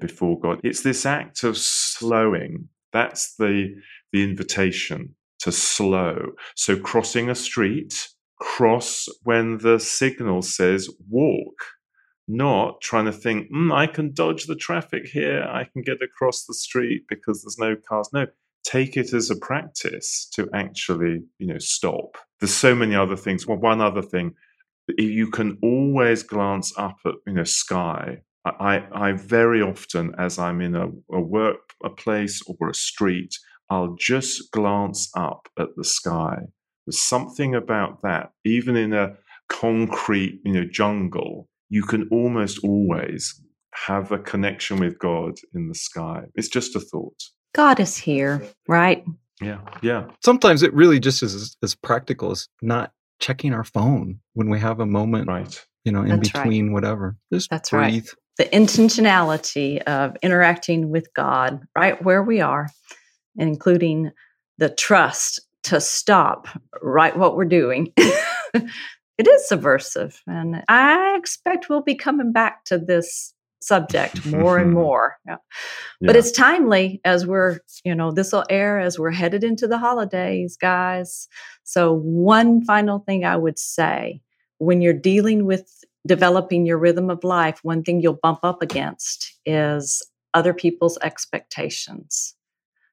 before 0.00 0.40
God. 0.40 0.60
It's 0.64 0.82
this 0.82 1.06
act 1.06 1.44
of 1.44 1.56
slowing. 1.56 2.68
That's 2.92 3.36
the, 3.36 3.74
the 4.12 4.24
invitation 4.24 5.14
to 5.40 5.52
slow. 5.52 6.32
So 6.54 6.78
crossing 6.78 7.30
a 7.30 7.34
street, 7.34 8.08
cross 8.40 9.08
when 9.22 9.58
the 9.58 9.78
signal 9.78 10.42
says 10.42 10.88
walk, 11.08 11.64
not 12.26 12.80
trying 12.80 13.06
to 13.06 13.12
think, 13.12 13.50
mm, 13.50 13.74
I 13.74 13.86
can 13.86 14.12
dodge 14.12 14.44
the 14.44 14.56
traffic 14.56 15.06
here, 15.06 15.42
I 15.42 15.64
can 15.64 15.82
get 15.82 16.02
across 16.02 16.44
the 16.44 16.54
street 16.54 17.04
because 17.08 17.42
there's 17.42 17.58
no 17.58 17.76
cars. 17.76 18.10
No, 18.12 18.26
take 18.64 18.96
it 18.96 19.12
as 19.14 19.30
a 19.30 19.36
practice 19.36 20.28
to 20.34 20.48
actually, 20.52 21.22
you 21.38 21.46
know, 21.46 21.58
stop. 21.58 22.16
There's 22.40 22.54
so 22.54 22.74
many 22.74 22.94
other 22.94 23.16
things. 23.16 23.46
Well, 23.46 23.58
one 23.58 23.80
other 23.80 24.02
thing, 24.02 24.34
you 24.96 25.30
can 25.30 25.58
always 25.62 26.22
glance 26.22 26.72
up 26.76 26.96
at, 27.06 27.14
you 27.26 27.34
know, 27.34 27.44
sky. 27.44 28.22
I, 28.44 28.86
I 28.92 29.12
very 29.12 29.60
often, 29.60 30.14
as 30.18 30.38
I'm 30.38 30.60
in 30.60 30.74
a, 30.74 30.88
a 31.12 31.20
work 31.20 31.68
a 31.84 31.90
place 31.90 32.42
or 32.46 32.70
a 32.70 32.74
street, 32.74 33.34
I'll 33.70 33.96
just 33.98 34.50
glance 34.52 35.10
up 35.14 35.48
at 35.58 35.68
the 35.76 35.84
sky. 35.84 36.38
There's 36.86 37.00
something 37.00 37.54
about 37.54 38.02
that, 38.02 38.30
even 38.44 38.76
in 38.76 38.94
a 38.94 39.16
concrete, 39.48 40.40
you 40.44 40.52
know, 40.52 40.64
jungle, 40.64 41.48
you 41.68 41.82
can 41.82 42.08
almost 42.10 42.60
always 42.64 43.40
have 43.74 44.10
a 44.10 44.18
connection 44.18 44.80
with 44.80 44.98
God 44.98 45.34
in 45.54 45.68
the 45.68 45.74
sky. 45.74 46.24
It's 46.34 46.48
just 46.48 46.76
a 46.76 46.80
thought. 46.80 47.22
God 47.54 47.80
is 47.80 47.96
here, 47.96 48.42
right? 48.66 49.04
Yeah, 49.40 49.60
yeah. 49.82 50.06
Sometimes 50.24 50.62
it 50.62 50.72
really 50.74 51.00
just 51.00 51.22
is 51.22 51.34
as, 51.34 51.56
as 51.62 51.74
practical 51.74 52.30
as 52.30 52.48
not 52.62 52.92
checking 53.20 53.52
our 53.52 53.64
phone 53.64 54.20
when 54.34 54.48
we 54.48 54.58
have 54.58 54.80
a 54.80 54.86
moment, 54.86 55.28
right? 55.28 55.66
You 55.84 55.92
know, 55.92 56.02
in 56.02 56.08
That's 56.08 56.32
between 56.32 56.66
right. 56.66 56.72
whatever. 56.72 57.16
Just 57.32 57.50
That's 57.50 57.70
breathe. 57.70 58.06
Right. 58.06 58.50
The 58.50 58.56
intentionality 58.56 59.82
of 59.82 60.16
interacting 60.22 60.90
with 60.90 61.12
God 61.14 61.60
right 61.76 62.02
where 62.02 62.22
we 62.22 62.40
are 62.40 62.68
including 63.38 64.10
the 64.58 64.68
trust 64.68 65.40
to 65.64 65.80
stop 65.80 66.48
right 66.82 67.16
what 67.16 67.36
we're 67.36 67.44
doing. 67.44 67.92
it 67.96 69.26
is 69.26 69.48
subversive. 69.48 70.20
And 70.26 70.62
I 70.68 71.16
expect 71.16 71.68
we'll 71.68 71.82
be 71.82 71.94
coming 71.94 72.32
back 72.32 72.64
to 72.66 72.78
this 72.78 73.34
subject 73.60 74.24
more 74.26 74.58
and 74.58 74.72
more. 74.72 75.16
Yeah. 75.26 75.36
yeah. 76.00 76.06
But 76.06 76.16
it's 76.16 76.30
timely 76.30 77.00
as 77.04 77.26
we're, 77.26 77.58
you 77.84 77.94
know, 77.94 78.10
this 78.10 78.32
will 78.32 78.44
air 78.48 78.78
as 78.78 78.98
we're 78.98 79.10
headed 79.10 79.44
into 79.44 79.66
the 79.66 79.78
holidays, 79.78 80.56
guys. 80.56 81.28
So, 81.64 81.92
one 81.92 82.64
final 82.64 83.00
thing 83.00 83.24
I 83.24 83.36
would 83.36 83.58
say 83.58 84.20
when 84.58 84.80
you're 84.80 84.92
dealing 84.92 85.44
with 85.44 85.84
developing 86.06 86.66
your 86.66 86.78
rhythm 86.78 87.10
of 87.10 87.24
life, 87.24 87.60
one 87.62 87.82
thing 87.82 88.00
you'll 88.00 88.18
bump 88.22 88.40
up 88.42 88.62
against 88.62 89.38
is 89.44 90.02
other 90.34 90.54
people's 90.54 90.98
expectations 91.02 92.34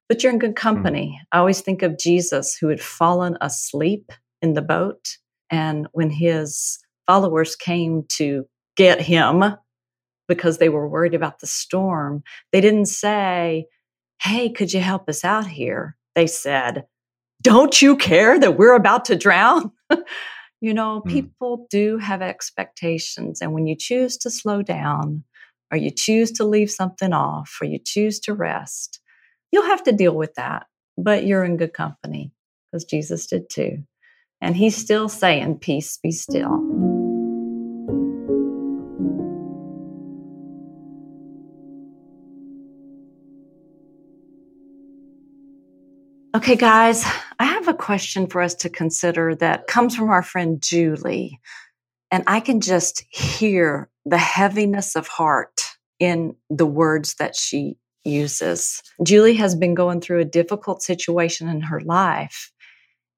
but 0.08 0.24
you're 0.24 0.32
in 0.32 0.40
good 0.40 0.52
hmm. 0.52 0.56
company. 0.56 1.20
I 1.32 1.40
always 1.40 1.62
think 1.62 1.82
of 1.82 1.98
Jesus 1.98 2.58
who 2.60 2.68
had 2.68 2.82
fallen 2.82 3.38
asleep 3.42 4.12
in 4.42 4.54
the 4.54 4.62
boat. 4.62 5.18
And 5.50 5.88
when 5.92 6.10
his 6.10 6.80
followers 7.08 7.56
came 7.56 8.04
to 8.18 8.46
get 8.76 9.02
him 9.02 9.44
because 10.28 10.58
they 10.58 10.70
were 10.70 10.88
worried 10.90 11.14
about 11.14 11.40
the 11.40 11.48
storm, 11.48 12.24
they 12.52 12.62
didn't 12.62 12.88
say, 12.88 13.68
Hey, 14.22 14.50
could 14.50 14.74
you 14.74 14.80
help 14.80 15.08
us 15.10 15.24
out 15.24 15.46
here? 15.46 15.98
They 16.16 16.26
said, 16.26 16.86
don't 17.46 17.80
you 17.80 17.96
care 17.96 18.40
that 18.40 18.58
we're 18.58 18.74
about 18.74 19.06
to 19.06 19.16
drown? 19.16 19.72
you 20.62 20.74
know, 20.74 21.04
Mm. 21.06 21.12
people 21.12 21.68
do 21.70 22.00
have 22.00 22.24
expectations. 22.24 23.40
And 23.40 23.54
when 23.54 23.68
you 23.68 23.76
choose 23.78 24.18
to 24.18 24.32
slow 24.32 24.64
down, 24.64 25.24
or 25.72 25.78
you 25.78 25.92
choose 25.92 26.32
to 26.34 26.44
leave 26.44 26.72
something 26.72 27.14
off, 27.14 27.58
or 27.62 27.66
you 27.66 27.78
choose 27.78 28.20
to 28.22 28.34
rest, 28.34 29.00
you'll 29.52 29.66
have 29.66 29.84
to 29.84 29.92
deal 29.92 30.16
with 30.16 30.34
that. 30.36 30.68
But 30.98 31.26
you're 31.26 31.44
in 31.44 31.58
good 31.58 31.74
company 31.74 32.32
because 32.72 32.86
Jesus 32.86 33.28
did 33.28 33.50
too. 33.50 33.84
And 34.42 34.56
he's 34.56 34.76
still 34.76 35.10
saying, 35.10 35.60
Peace 35.60 35.98
be 36.02 36.12
still. 36.12 36.62
Okay, 46.36 46.58
guys, 46.58 47.06
I 47.40 47.46
have 47.46 47.70
a 47.70 47.74
question 47.74 48.28
for 48.28 48.42
us 48.42 48.56
to 48.56 48.70
consider 48.70 49.36
that 49.36 49.68
comes 49.68 49.96
from 49.96 50.10
our 50.10 50.22
friend 50.22 50.62
Julie. 50.62 51.40
And 52.12 52.26
I 52.28 52.42
can 52.42 52.60
just 52.60 53.06
hear 53.10 53.90
the 54.06 54.18
heaviness 54.18 54.98
of 54.98 55.08
heart 55.08 55.62
in 55.98 56.36
the 56.50 56.66
words 56.66 57.16
that 57.20 57.38
she 57.38 57.78
uses. 58.06 58.82
Julie 59.04 59.36
has 59.36 59.56
been 59.56 59.74
going 59.74 60.02
through 60.02 60.20
a 60.20 60.26
difficult 60.26 60.82
situation 60.82 61.48
in 61.48 61.62
her 61.62 61.82
life, 61.82 62.52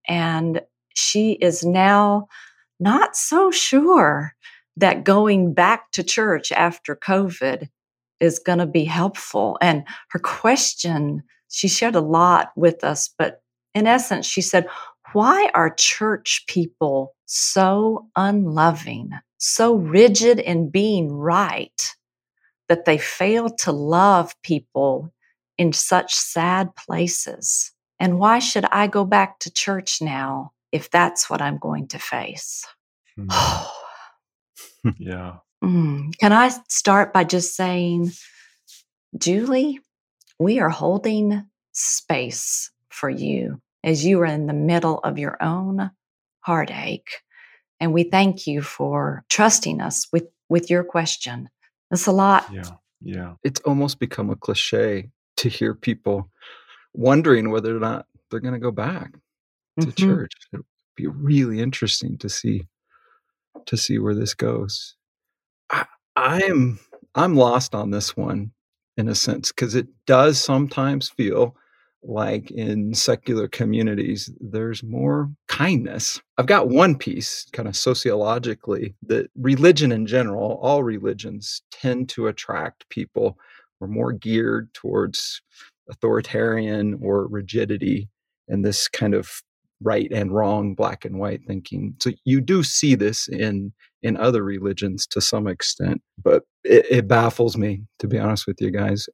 and 0.08 0.62
she 0.96 1.34
is 1.34 1.63
now 1.63 2.27
not 2.79 3.15
so 3.15 3.51
sure 3.51 4.34
that 4.77 5.03
going 5.03 5.53
back 5.53 5.91
to 5.91 6.03
church 6.03 6.51
after 6.51 6.96
COVID 6.96 7.67
is 8.20 8.39
going 8.39 8.60
to 8.60 8.67
be 8.67 8.84
helpful. 8.84 9.58
And 9.62 9.84
her 10.10 10.20
question, 10.20 11.24
she 11.50 11.67
shared 11.67 11.96
a 11.96 12.01
lot 12.01 12.51
with 12.56 12.84
us, 12.84 13.10
but 13.17 13.41
in 13.74 13.88
essence, 13.88 14.25
she 14.25 14.41
said, 14.41 14.67
Why 15.13 15.50
are 15.53 15.74
church 15.74 16.46
people 16.48 17.15
so 17.25 18.08
unloving, 18.15 19.12
so 19.38 19.75
rigid 19.75 20.39
in 20.39 20.70
being 20.70 21.12
right 21.12 21.96
that 22.69 22.86
they 22.86 22.97
fail 22.97 23.50
to 23.50 23.71
love 23.71 24.36
people 24.43 25.13
in 25.57 25.74
such 25.74 26.13
sad 26.13 26.75
places? 26.75 27.71
And 28.00 28.19
why 28.19 28.39
should 28.39 28.65
I 28.65 28.88
go 28.88 29.05
back 29.05 29.39
to 29.39 29.51
church 29.51 30.01
now 30.01 30.51
if 30.71 30.91
that's 30.91 31.29
what 31.29 31.41
I'm 31.41 31.57
going 31.57 31.88
to 31.89 32.00
face? 32.00 32.65
Hmm. 33.15 33.27
yeah. 35.00 35.38
Mm. 35.63 36.17
Can 36.19 36.33
I 36.33 36.50
start 36.67 37.13
by 37.13 37.24
just 37.24 37.55
saying, 37.55 38.12
Julie, 39.17 39.79
we 40.39 40.59
are 40.59 40.69
holding 40.69 41.45
space 41.71 42.71
for 42.89 43.09
you 43.09 43.62
as 43.83 44.05
you 44.05 44.19
are 44.21 44.25
in 44.25 44.47
the 44.47 44.53
middle 44.53 45.00
of 45.00 45.17
your 45.17 45.41
own 45.41 45.91
heartache. 46.41 47.09
And 47.79 47.93
we 47.93 48.03
thank 48.03 48.47
you 48.47 48.62
for 48.62 49.24
trusting 49.29 49.81
us 49.81 50.07
with, 50.12 50.27
with 50.50 50.69
your 50.69 50.83
question. 50.83 51.50
It's 51.91 52.08
a 52.08 52.12
lot. 52.12 52.46
Yeah. 52.53 52.72
Yeah. 53.01 53.34
It's 53.44 53.60
almost 53.62 54.00
become 54.00 54.29
a 54.29 54.36
cliche 54.36 55.10
to 55.38 55.50
hear 55.50 55.74
people 55.75 56.29
wondering 56.94 57.51
whether 57.51 57.75
or 57.75 57.79
not 57.79 58.06
they're 58.29 58.39
going 58.39 58.53
to 58.53 58.60
go 58.60 58.72
back 58.72 59.13
to 59.79 59.88
Mhm. 59.88 59.96
church. 59.96 60.34
It'd 60.53 60.65
be 60.96 61.08
really 61.08 61.60
interesting 61.62 62.17
to 62.20 62.29
see 62.29 62.67
to 63.65 63.77
see 63.77 64.00
where 64.00 64.15
this 64.15 64.34
goes. 64.34 64.96
I, 65.72 65.86
I'm 66.15 66.79
I'm 67.15 67.36
lost 67.36 67.75
on 67.75 67.91
this 67.91 68.15
one 68.15 68.51
in 68.98 69.08
a 69.10 69.15
sense 69.15 69.51
because 69.51 69.75
it 69.75 69.88
does 70.06 70.39
sometimes 70.39 71.10
feel 71.10 71.56
like 72.04 72.51
in 72.51 72.94
secular 72.94 73.48
communities 73.48 74.30
there's 74.39 74.84
more 74.84 75.30
kindness. 75.48 76.22
I've 76.38 76.46
got 76.46 76.70
one 76.70 76.98
piece 76.98 77.46
kind 77.54 77.68
of 77.68 77.75
sociologically 77.75 78.96
that 79.04 79.30
religion 79.36 79.92
in 79.92 80.06
general, 80.06 80.60
all 80.62 80.84
religions 80.84 81.62
tend 81.71 82.10
to 82.10 82.28
attract 82.28 82.89
people 82.89 83.38
who 83.80 83.86
are 83.86 83.89
more 83.89 84.13
geared 84.13 84.74
towards 84.74 85.41
authoritarian 85.89 87.00
or 87.02 87.28
rigidity 87.28 88.10
and 88.48 88.63
this 88.63 88.88
kind 88.88 89.13
of 89.13 89.41
right 89.82 90.12
and 90.12 90.34
wrong 90.34 90.74
black 90.74 91.06
and 91.06 91.19
white 91.19 91.41
thinking 91.48 91.95
so 92.00 92.12
you 92.26 92.41
do 92.41 92.63
see 92.63 92.95
this 92.95 93.28
in 93.28 93.71
in 94.08 94.17
other 94.17 94.43
religions 94.43 95.08
to 95.08 95.22
some 95.22 95.48
extent 95.48 96.02
but 96.24 96.43
it, 96.65 96.86
it 96.91 97.10
baffles 97.10 97.58
me 97.58 97.84
to 98.00 98.08
be 98.08 98.20
honest 98.20 98.48
with 98.48 98.62
you 98.62 98.72
guys 98.72 99.08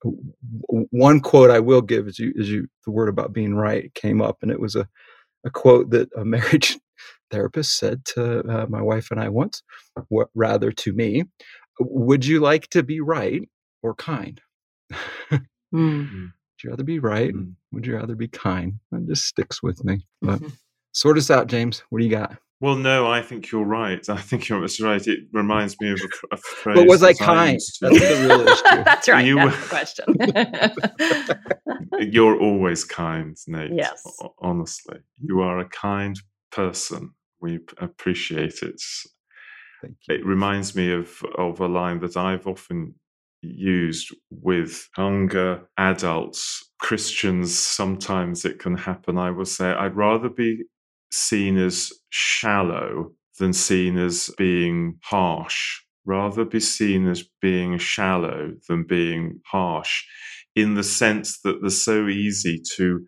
one 0.92 1.22
quote 1.22 1.52
i 1.52 1.60
will 1.60 1.82
give 1.84 2.08
is 2.08 2.20
you 2.20 2.34
is 2.36 2.50
you 2.50 2.68
the 2.86 2.92
word 2.92 3.10
about 3.10 3.34
being 3.34 3.56
right 3.56 3.94
came 3.96 4.22
up 4.22 4.38
and 4.44 4.52
it 4.52 4.62
was 4.62 4.76
a 4.76 4.88
a 5.46 5.50
quote 5.50 5.90
that 5.92 6.10
a 6.18 6.26
marriage 6.36 6.80
therapist 7.32 7.78
said 7.78 8.06
to 8.06 8.42
uh, 8.50 8.66
my 8.70 8.82
wife 8.82 9.12
and 9.12 9.20
i 9.22 9.30
once 9.30 9.64
what 10.10 10.30
rather 10.36 10.72
to 10.72 10.94
me 10.94 11.24
would 11.80 12.26
you 12.26 12.40
like 12.40 12.70
to 12.70 12.84
be 12.84 13.02
right 13.02 13.50
or 13.84 13.96
kind 13.96 14.42
Mm. 15.74 16.12
would 16.12 16.64
you 16.64 16.70
rather 16.72 16.84
be 16.84 17.00
right 17.00 17.34
Mm. 17.34 17.56
would 17.74 17.86
you 17.88 17.96
rather 17.96 18.16
be 18.16 18.28
kind 18.30 18.76
that 18.92 19.08
just 19.08 19.26
sticks 19.26 19.64
with 19.64 19.84
me 19.86 20.06
but 20.22 20.42
Mhm. 20.42 20.54
sort 20.94 21.18
us 21.18 21.32
out 21.32 21.48
james 21.48 21.84
what 21.90 22.00
do 22.00 22.06
you 22.06 22.12
got 22.12 22.38
Well, 22.64 22.78
no, 22.78 23.12
I 23.12 23.22
think 23.22 23.52
you're 23.52 23.66
right. 23.66 24.08
I 24.08 24.16
think 24.16 24.48
you're 24.48 24.62
that's 24.62 24.80
right. 24.80 25.06
It 25.06 25.26
reminds 25.34 25.78
me 25.82 25.92
of 25.92 26.00
a, 26.00 26.36
a 26.36 26.38
phrase. 26.38 26.78
but 26.78 26.88
was 26.88 27.04
i 27.04 27.12
kind 27.12 27.56
used 27.56 27.78
to- 27.80 27.90
that's 27.90 28.00
the 28.00 28.26
real 28.26 28.48
issue 28.48 28.84
That's 28.86 29.10
right. 29.10 29.26
You 29.26 29.36
That's 29.36 29.52
were- 29.52 30.16
the 30.16 31.36
question. 32.00 32.10
You're 32.14 32.40
always 32.40 32.86
kind, 32.86 33.36
Nate. 33.48 33.74
Yes. 33.74 34.02
Honestly, 34.40 35.00
you 35.22 35.42
are 35.42 35.60
a 35.60 35.68
kind 35.68 36.16
person. 36.54 37.10
We 37.42 37.60
appreciate 37.80 38.62
it. 38.62 38.82
Thank 39.82 39.98
you. 40.08 40.16
It 40.16 40.26
reminds 40.26 40.74
me 40.74 40.94
of 40.94 41.22
of 41.38 41.60
a 41.60 41.68
line 41.68 42.00
that 42.00 42.16
I've 42.16 42.48
often 42.48 42.96
used 43.42 44.16
with 44.32 44.88
younger 44.98 45.68
adults, 45.78 46.64
Christians. 46.80 47.60
Sometimes 47.60 48.46
it 48.46 48.58
can 48.60 48.78
happen. 48.78 49.18
I 49.18 49.32
will 49.32 49.44
say, 49.44 49.70
I'd 49.72 49.98
rather 49.98 50.30
be 50.30 50.64
seen 51.14 51.58
as 51.58 51.92
shallow 52.10 53.12
than 53.40 53.54
seen 53.54 53.98
as 53.98 54.30
being 54.38 54.98
harsh. 55.04 55.80
Rather 56.06 56.44
be 56.44 56.60
seen 56.60 57.08
as 57.08 57.24
being 57.42 57.78
shallow 57.78 58.52
than 58.68 58.84
being 58.84 59.40
harsh, 59.46 60.04
in 60.56 60.76
the 60.76 60.84
sense 60.84 61.40
that 61.42 61.62
they're 61.62 61.70
so 61.70 62.08
easy 62.08 62.62
to 62.76 63.06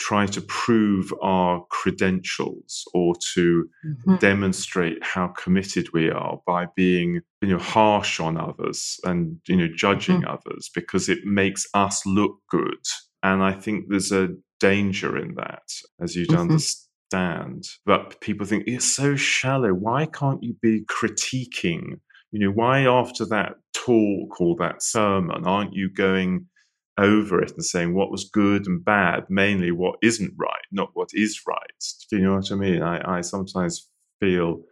try 0.00 0.24
to 0.26 0.40
prove 0.42 1.12
our 1.22 1.64
credentials 1.70 2.84
or 2.94 3.14
to 3.34 3.68
Mhm. 3.84 4.20
demonstrate 4.20 5.02
how 5.02 5.26
committed 5.28 5.92
we 5.92 6.08
are 6.08 6.40
by 6.46 6.66
being 6.76 7.20
you 7.42 7.48
know 7.48 7.58
harsh 7.58 8.20
on 8.20 8.36
others 8.36 8.98
and 9.04 9.40
you 9.48 9.56
know 9.56 9.68
judging 9.74 10.24
others 10.24 10.70
because 10.74 11.08
it 11.08 11.24
makes 11.24 11.66
us 11.74 12.06
look 12.06 12.38
good 12.48 12.78
and 13.24 13.42
i 13.42 13.52
think 13.52 13.86
there's 13.88 14.12
a 14.12 14.28
danger 14.60 15.16
in 15.16 15.34
that 15.34 15.68
as 16.00 16.14
you'd 16.14 16.28
Mhm. 16.30 16.40
understand 16.40 16.87
but 17.10 18.20
people 18.20 18.46
think 18.46 18.64
it's 18.66 18.84
so 18.84 19.16
shallow 19.16 19.72
why 19.72 20.06
can't 20.06 20.42
you 20.42 20.54
be 20.60 20.84
critiquing 20.84 21.98
you 22.32 22.40
know 22.40 22.50
why 22.50 22.80
after 22.80 23.24
that 23.24 23.54
talk 23.72 24.40
or 24.40 24.56
that 24.58 24.82
sermon 24.82 25.46
aren't 25.46 25.72
you 25.72 25.90
going 25.90 26.46
over 26.98 27.40
it 27.40 27.52
and 27.52 27.64
saying 27.64 27.94
what 27.94 28.10
was 28.10 28.28
good 28.28 28.66
and 28.66 28.84
bad, 28.84 29.24
mainly 29.30 29.70
what 29.70 29.96
isn't 30.02 30.34
right, 30.36 30.66
not 30.72 30.90
what 30.94 31.10
is 31.14 31.40
right. 31.46 31.84
Do 32.10 32.16
you 32.16 32.24
know 32.24 32.34
what 32.34 32.52
I 32.52 32.56
mean? 32.56 32.82
I, 32.82 33.18
I 33.18 33.20
sometimes 33.20 33.88
feel 34.20 34.62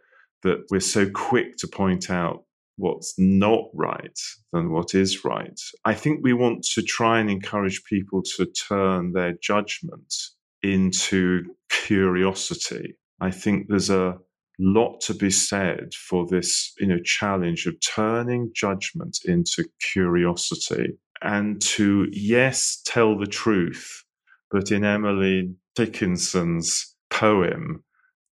that 0.43 0.65
we're 0.69 0.81
so 0.81 1.09
quick 1.09 1.55
to 1.57 1.67
point 1.67 2.11
out 2.11 2.43
what's 2.75 3.15
not 3.17 3.65
right 3.73 4.19
than 4.53 4.71
what 4.71 4.93
is 4.93 5.25
right. 5.25 5.59
I 5.85 5.93
think 5.95 6.19
we 6.21 6.33
want 6.33 6.63
to 6.73 6.83
try 6.83 7.19
and 7.19 7.29
encourage 7.29 7.83
people 7.85 8.21
to 8.35 8.45
turn 8.45 9.13
their 9.13 9.33
judgment 9.41 10.13
into 10.63 11.43
curiosity. 11.69 12.97
I 13.19 13.31
think 13.31 13.67
there's 13.67 13.89
a 13.89 14.17
lot 14.59 14.99
to 15.01 15.13
be 15.13 15.29
said 15.29 15.93
for 15.93 16.27
this, 16.27 16.73
you 16.79 16.87
know, 16.87 16.99
challenge 17.03 17.65
of 17.65 17.75
turning 17.79 18.51
judgment 18.55 19.19
into 19.25 19.65
curiosity 19.79 20.97
and 21.21 21.61
to 21.61 22.07
yes 22.11 22.81
tell 22.85 23.17
the 23.17 23.25
truth 23.25 24.03
but 24.51 24.71
in 24.71 24.83
emily 24.83 25.53
dickinson's 25.75 26.95
poem 27.09 27.83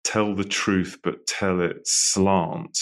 tell 0.03 0.35
the 0.35 0.43
truth 0.43 0.99
but 1.03 1.25
tell 1.27 1.61
it 1.61 1.77
slant 1.85 2.77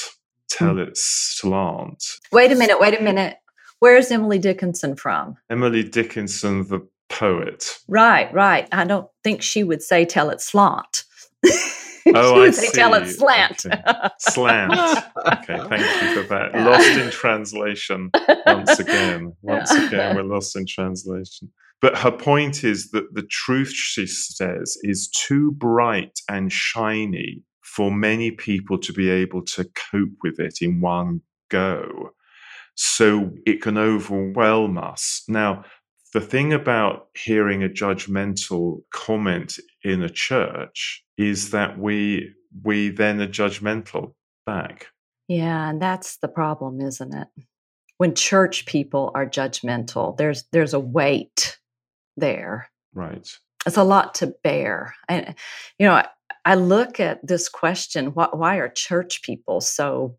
tell 0.49 0.73
hmm. 0.73 0.79
it 0.79 0.97
slant 0.97 2.03
Wait 2.32 2.51
a 2.51 2.56
minute. 2.56 2.79
Wait 2.79 2.99
a 2.99 3.03
minute. 3.03 3.38
Where's 3.79 4.12
Emily 4.12 4.39
Dickinson 4.39 4.95
from? 4.95 5.36
emily 5.49 5.84
dickinson 5.84 6.67
the 6.67 6.88
poet 7.13 7.78
Right, 7.88 8.34
right. 8.34 8.67
I 8.71 8.84
don't 8.86 9.08
think 9.23 9.41
she 9.41 9.63
would 9.63 9.82
say 9.82 10.06
tell 10.06 10.30
it 10.30 10.41
slant. 10.41 11.04
Oh, 12.06 12.12
she 12.12 12.17
Oh, 12.17 12.34
would 12.39 12.47
I 12.49 12.52
say 12.52 12.69
tell 12.71 12.93
it 12.95 13.08
slant. 13.08 13.65
Okay. 13.65 14.08
slant 14.19 14.73
okay 15.26 15.58
thank 15.69 16.02
you 16.02 16.21
for 16.21 16.28
that 16.28 16.54
lost 16.69 16.89
in 16.99 17.10
translation 17.12 18.12
once 18.45 18.78
again 18.78 19.34
once 19.41 19.71
again 19.71 20.13
we're 20.13 20.23
lost 20.23 20.54
in 20.58 20.65
translation 20.65 21.49
But 21.80 21.97
her 21.99 22.12
point 22.12 22.65
is 22.65 22.91
that 22.91 23.13
the 23.13 23.23
truth, 23.23 23.71
she 23.71 24.06
says, 24.06 24.78
is 24.84 25.08
too 25.10 25.54
bright 25.54 26.19
and 26.28 26.52
shiny 26.52 27.41
for 27.62 27.89
many 27.89 28.32
people 28.32 28.78
to 28.80 28.91
be 28.91 29.10
able 29.10 29.41
to 29.56 29.63
cope 29.91 30.17
with 30.23 30.39
it 30.41 30.56
in 30.62 30.82
one 30.82 31.21
go. 31.49 32.10
So 32.76 33.32
it 33.45 33.62
can 33.62 33.78
overwhelm 33.78 34.78
us. 34.78 35.23
Now, 35.28 35.63
the 36.13 36.21
thing 36.21 36.54
about 36.54 37.08
hearing 37.15 37.63
a 37.63 37.69
judgmental 37.69 38.84
comment 38.91 39.60
in 39.84 40.04
a 40.04 40.10
church 40.10 41.04
is 41.17 41.52
that 41.52 41.78
we 41.78 42.34
we 42.63 42.89
then 42.89 43.19
are 43.19 43.28
judgmental 43.28 44.13
back. 44.45 44.88
Yeah, 45.28 45.69
and 45.69 45.82
that's 45.82 46.17
the 46.17 46.28
problem, 46.28 46.82
isn't 46.82 47.13
it? 47.13 47.28
When 47.97 48.13
church 48.13 48.65
people 48.65 49.12
are 49.15 49.26
judgmental, 49.26 50.15
there's 50.17 50.43
there's 50.52 50.73
a 50.73 50.80
weight 50.80 51.58
there. 52.15 52.69
Right. 52.93 53.28
It's 53.65 53.78
a 53.78 53.84
lot 53.84 54.15
to 54.15 54.36
bear. 54.43 54.93
And 55.10 55.36
you 55.80 55.88
know, 55.88 55.93
I, 55.93 56.08
I 56.45 56.56
look 56.56 56.99
at 56.99 57.26
this 57.26 57.47
question, 57.49 58.08
why, 58.08 58.28
why 58.32 58.58
are 58.58 58.69
church 58.69 59.23
people 59.23 59.62
so 59.62 60.17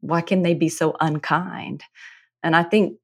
why 0.00 0.20
can 0.20 0.42
they 0.42 0.54
be 0.54 0.68
so 0.68 0.96
unkind? 1.00 1.84
And 2.42 2.56
I 2.56 2.64
think 2.64 2.96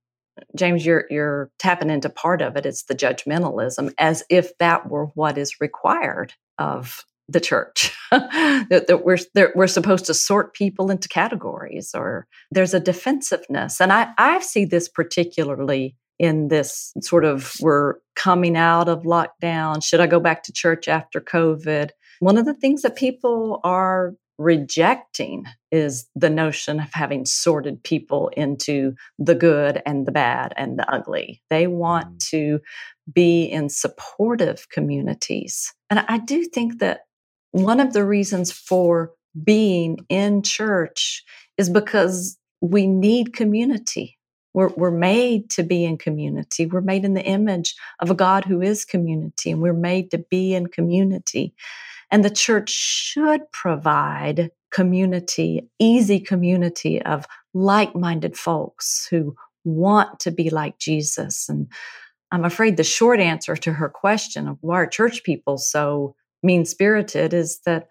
James, 0.57 0.85
you're 0.85 1.05
you're 1.11 1.51
tapping 1.59 1.91
into 1.91 2.09
part 2.09 2.43
of 2.43 2.57
it. 2.57 2.67
It's 2.67 2.85
the 2.85 2.95
judgmentalism, 2.95 3.93
as 3.99 4.25
if 4.31 4.57
that 4.59 4.89
were 4.91 5.07
what 5.15 5.39
is 5.39 5.61
required 5.61 6.35
of 6.59 7.05
the 7.29 7.41
church. 7.41 7.95
that, 8.11 8.87
that, 8.89 9.05
we're 9.05 9.19
we're 9.55 9.67
supposed 9.67 10.07
to 10.07 10.15
sort 10.15 10.55
people 10.55 10.91
into 10.91 11.09
categories, 11.09 11.93
or 11.95 12.27
there's 12.51 12.75
a 12.75 12.81
defensiveness, 12.81 13.81
and 13.81 13.93
I 13.93 14.09
I 14.19 14.41
see 14.41 14.65
this 14.65 14.89
particularly 14.89 15.97
in 16.19 16.49
this 16.49 16.93
sort 17.01 17.25
of 17.25 17.55
we're 17.61 17.95
coming 18.17 18.57
out 18.57 18.89
of 18.89 19.05
lockdown. 19.05 19.83
Should 19.85 20.01
I 20.01 20.07
go 20.07 20.21
back 20.21 20.43
to 20.45 20.53
church 20.53 20.89
after 20.89 21.21
COVID? 21.21 21.91
One 22.21 22.37
of 22.37 22.47
the 22.47 22.55
things 22.55 22.83
that 22.83 22.97
people 22.97 23.61
are 23.63 24.15
rejecting 24.39 25.45
is 25.71 26.09
the 26.15 26.31
notion 26.31 26.81
of 26.81 26.89
having 26.93 27.27
sorted 27.27 27.83
people 27.83 28.31
into 28.37 28.95
the 29.19 29.35
good 29.35 29.83
and 29.85 30.07
the 30.07 30.13
bad 30.13 30.55
and 30.57 30.79
the 30.79 30.91
ugly. 30.91 31.43
They 31.51 31.67
want 31.67 32.15
mm. 32.15 32.31
to 32.31 32.61
be 33.13 33.45
in 33.45 33.69
supportive 33.69 34.69
communities. 34.71 35.75
And 35.91 36.05
I 36.09 36.19
do 36.19 36.45
think 36.45 36.79
that 36.79 37.01
one 37.51 37.81
of 37.81 37.93
the 37.93 38.05
reasons 38.05 38.53
for 38.53 39.13
being 39.45 40.05
in 40.09 40.43
church 40.43 41.25
is 41.57 41.69
because 41.69 42.39
we 42.61 42.87
need 42.87 43.33
community. 43.33 44.19
We're, 44.55 44.69
we're 44.69 44.91
made 44.91 45.51
to 45.51 45.63
be 45.63 45.85
in 45.85 45.99
community. 45.99 46.67
We're 46.67 46.81
made 46.81 47.05
in 47.05 47.15
the 47.15 47.25
image 47.25 47.75
of 48.01 48.11
a 48.11 48.15
God 48.15 48.45
who 48.45 48.61
is 48.61 48.85
community, 48.85 49.51
and 49.51 49.61
we're 49.61 49.73
made 49.73 50.11
to 50.13 50.19
be 50.19 50.55
in 50.55 50.69
community. 50.69 51.55
And 52.11 52.25
the 52.25 52.31
church 52.31 52.71
should 52.71 53.41
provide 53.53 54.51
community, 54.71 55.69
easy 55.79 56.21
community 56.21 57.01
of 57.03 57.27
like 57.55 57.95
minded 57.95 58.37
folks 58.37 59.07
who 59.11 59.35
want 59.65 60.21
to 60.21 60.31
be 60.31 60.51
like 60.51 60.79
Jesus. 60.79 61.49
And 61.49 61.69
I'm 62.31 62.45
afraid 62.45 62.77
the 62.77 62.85
short 62.85 63.21
answer 63.21 63.57
to 63.57 63.73
her 63.73 63.89
question 63.89 64.49
of 64.49 64.59
why 64.61 64.77
are 64.77 64.87
church 64.87 65.23
people 65.23 65.59
so 65.59 66.15
mean 66.43 66.65
spirited 66.65 67.35
is 67.35 67.61
that 67.67 67.89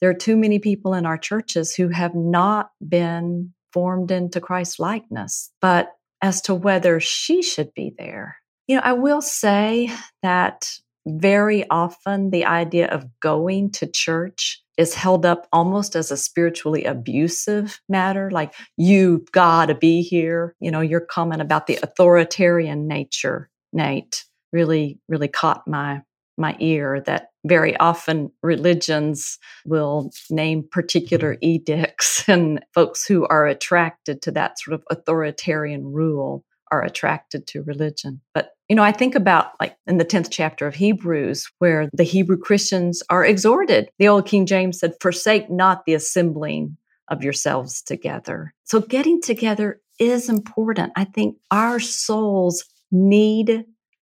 there 0.00 0.10
are 0.10 0.14
too 0.14 0.36
many 0.36 0.58
people 0.58 0.94
in 0.94 1.06
our 1.06 1.18
churches 1.18 1.74
who 1.74 1.88
have 1.88 2.14
not 2.14 2.70
been 2.86 3.52
formed 3.72 4.10
into 4.10 4.40
Christ 4.40 4.78
likeness. 4.78 5.50
But 5.60 5.92
as 6.22 6.40
to 6.42 6.54
whether 6.54 7.00
she 7.00 7.42
should 7.42 7.74
be 7.74 7.94
there, 7.96 8.36
you 8.66 8.76
know, 8.76 8.82
I 8.82 8.92
will 8.92 9.20
say 9.20 9.90
that 10.22 10.78
very 11.06 11.68
often 11.70 12.30
the 12.30 12.44
idea 12.44 12.88
of 12.88 13.06
going 13.20 13.70
to 13.70 13.86
church 13.86 14.62
is 14.76 14.94
held 14.94 15.24
up 15.24 15.46
almost 15.52 15.94
as 15.94 16.10
a 16.10 16.16
spiritually 16.16 16.84
abusive 16.84 17.80
matter 17.88 18.30
like 18.30 18.54
you 18.76 19.24
gotta 19.32 19.74
be 19.74 20.02
here 20.02 20.54
you 20.60 20.70
know 20.70 20.80
your 20.80 21.00
comment 21.00 21.42
about 21.42 21.66
the 21.66 21.78
authoritarian 21.82 22.86
nature 22.88 23.50
nate 23.72 24.24
really 24.52 24.98
really 25.08 25.28
caught 25.28 25.66
my 25.68 26.00
my 26.36 26.56
ear 26.58 27.00
that 27.06 27.28
very 27.46 27.76
often 27.76 28.30
religions 28.42 29.38
will 29.64 30.10
name 30.30 30.64
particular 30.70 31.36
edicts 31.40 32.24
and 32.28 32.64
folks 32.74 33.06
who 33.06 33.26
are 33.26 33.46
attracted 33.46 34.22
to 34.22 34.30
that 34.32 34.58
sort 34.58 34.74
of 34.74 34.82
authoritarian 34.90 35.84
rule 35.84 36.44
are 36.74 36.84
attracted 36.84 37.46
to 37.46 37.62
religion 37.62 38.20
but 38.34 38.50
you 38.68 38.76
know, 38.76 38.82
I 38.82 38.92
think 38.92 39.14
about 39.14 39.52
like 39.60 39.76
in 39.86 39.98
the 39.98 40.04
10th 40.04 40.28
chapter 40.30 40.66
of 40.66 40.74
Hebrews, 40.74 41.50
where 41.58 41.88
the 41.92 42.02
Hebrew 42.02 42.38
Christians 42.38 43.02
are 43.10 43.24
exhorted. 43.24 43.90
The 43.98 44.08
old 44.08 44.26
King 44.26 44.46
James 44.46 44.78
said, 44.78 44.94
Forsake 45.02 45.50
not 45.50 45.84
the 45.84 45.94
assembling 45.94 46.76
of 47.08 47.22
yourselves 47.22 47.82
together. 47.82 48.54
So 48.64 48.80
getting 48.80 49.20
together 49.20 49.80
is 50.00 50.28
important. 50.28 50.92
I 50.96 51.04
think 51.04 51.36
our 51.50 51.78
souls 51.78 52.64
need 52.90 53.64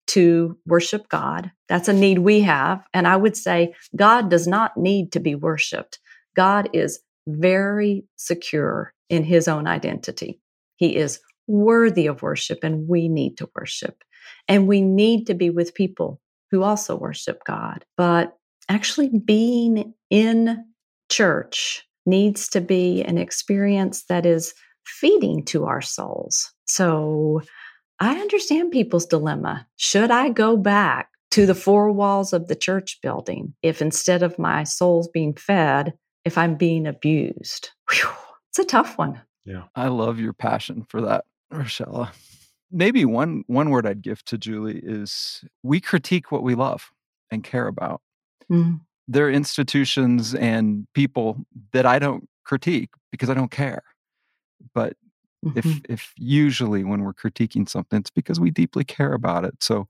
to 0.07 0.57
worship 0.67 1.09
God. 1.09 1.51
That's 1.69 1.89
a 1.89 1.93
need 1.93 2.19
we 2.21 2.41
have. 2.43 2.85
And 2.93 3.09
I 3.09 3.17
would 3.17 3.37
say 3.37 3.75
God 3.97 4.31
does 4.31 4.47
not 4.47 4.77
need 4.77 5.13
to 5.13 5.21
be 5.21 5.35
worshiped. 5.35 5.99
God 6.37 6.69
is 6.73 7.01
very 7.27 8.05
secure 8.17 8.93
in 9.09 9.25
his 9.25 9.49
own 9.49 9.67
identity. 9.67 10.41
He 10.77 10.97
is 10.97 11.21
worthy 11.47 12.07
of 12.07 12.23
worship, 12.23 12.61
and 12.63 12.89
we 12.89 13.09
need 13.09 13.37
to 13.39 13.51
worship. 13.55 14.03
And 14.49 14.67
we 14.67 14.81
need 14.81 15.27
to 15.27 15.35
be 15.35 15.51
with 15.51 15.75
people 15.75 16.21
who 16.51 16.63
also 16.63 16.97
worship 16.97 17.43
God. 17.45 17.85
But 17.97 18.37
actually, 18.69 19.11
being 19.11 19.95
in 20.11 20.65
church 21.11 21.85
needs 22.07 22.49
to 22.49 22.61
be 22.61 23.03
an 23.03 23.19
experience 23.19 24.05
that 24.09 24.27
is 24.27 24.55
feeding 24.87 25.45
to 25.47 25.65
our 25.65 25.81
souls. 25.81 26.53
So 26.67 27.43
I 28.01 28.17
understand 28.21 28.73
people's 28.73 29.07
dilemma. 29.07 29.67
Should 29.77 30.11
I 30.11 30.29
go 30.31 30.57
back 30.57 31.09
to 31.31 31.47
the 31.47 31.55
four 31.55 31.91
walls 31.91 32.33
of 32.33 32.49
the 32.49 32.55
church 32.55 32.99
building 33.03 33.55
if 33.63 33.81
instead 33.81 34.23
of 34.23 34.39
my 34.39 34.65
souls 34.65 35.09
being 35.09 35.35
fed, 35.35 35.95
if 36.25 36.37
I'm 36.37 36.57
being 36.57 36.87
abused? 36.87 37.71
Whew, 37.91 38.11
it's 38.51 38.59
a 38.59 38.65
tough 38.65 38.99
one. 38.99 39.21
Yeah. 39.45 39.65
I 39.75 39.89
love 39.89 40.19
your 40.19 40.33
passion 40.33 40.87
for 40.89 41.03
that, 41.03 41.25
Rochella 41.53 42.13
maybe 42.75 43.05
one 43.05 43.45
one 43.47 43.71
word 43.71 43.87
I'd 43.87 44.03
give 44.03 44.25
to 44.27 44.37
Julie 44.37 44.81
is 44.83 45.45
we 45.63 45.81
critique 45.81 46.31
what 46.31 46.43
we 46.43 46.55
love 46.55 46.91
and 47.31 47.43
care 47.43 47.69
about. 47.69 48.03
Mm. 48.51 48.81
There 49.09 49.27
are 49.27 49.31
institutions 49.31 50.35
and 50.35 50.87
people 50.95 51.47
that 51.73 51.87
I 51.87 51.99
don't 51.99 52.29
critique 52.45 52.91
because 53.11 53.31
I 53.31 53.35
don't 53.35 53.51
care. 53.51 53.83
But 54.75 54.97
mm-hmm. 55.45 55.59
if 55.59 55.81
if 55.89 56.13
usually 56.17 56.85
when 56.85 57.03
we're 57.03 57.15
critiquing 57.15 57.69
something, 57.69 58.01
it's 58.01 58.11
because 58.11 58.41
we 58.41 58.51
deeply 58.51 58.85
care 58.85 59.13
about 59.13 59.45
it. 59.45 59.63
So 59.63 59.87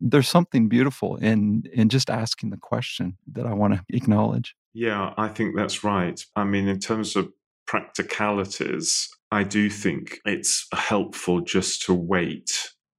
there's 0.00 0.28
something 0.28 0.68
beautiful 0.68 1.16
in 1.16 1.64
in 1.72 1.88
just 1.88 2.10
asking 2.10 2.50
the 2.50 2.56
question 2.56 3.16
that 3.32 3.46
I 3.46 3.54
want 3.54 3.74
to 3.74 3.84
acknowledge. 3.96 4.56
Yeah, 4.72 5.14
I 5.16 5.28
think 5.28 5.54
that's 5.54 5.84
right. 5.84 6.22
I 6.34 6.42
mean, 6.42 6.66
in 6.66 6.80
terms 6.80 7.14
of 7.14 7.32
practicalities, 7.66 9.08
I 9.34 9.42
do 9.42 9.68
think 9.68 10.20
it's 10.24 10.64
helpful 10.72 11.40
just 11.40 11.82
to 11.86 11.92
wait 11.92 12.52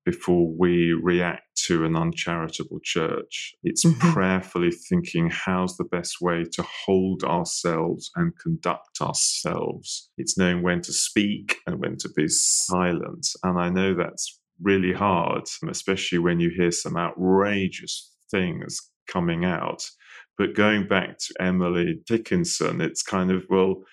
before 0.03 0.51
we 0.59 0.91
react 0.91 1.43
to 1.67 1.85
an 1.85 1.95
uncharitable 1.95 2.81
church. 2.83 3.55
It's 3.63 3.85
mm-hmm. 3.85 4.11
prayerfully 4.11 4.71
thinking 4.71 5.29
how's 5.31 5.77
the 5.77 5.85
best 5.85 6.17
way 6.19 6.43
to 6.51 6.65
hold 6.85 7.23
ourselves 7.23 8.11
and 8.17 8.37
conduct 8.37 8.99
ourselves. 9.01 10.09
It's 10.17 10.37
knowing 10.37 10.61
when 10.61 10.81
to 10.81 10.91
speak 10.91 11.59
and 11.65 11.79
when 11.79 11.95
to 11.99 12.09
be 12.09 12.27
silent. 12.27 13.25
And 13.41 13.57
I 13.57 13.69
know 13.69 13.93
that's 13.93 14.37
really 14.61 14.91
hard, 14.91 15.43
especially 15.69 16.19
when 16.19 16.41
you 16.41 16.51
hear 16.53 16.71
some 16.71 16.97
outrageous 16.97 18.11
things 18.29 18.77
coming 19.07 19.45
out. 19.45 19.89
But 20.37 20.53
going 20.53 20.89
back 20.89 21.17
to 21.17 21.33
Emily 21.39 22.01
Dickinson, 22.05 22.81
it's 22.81 23.03
kind 23.03 23.31
of, 23.31 23.45
well, 23.49 23.83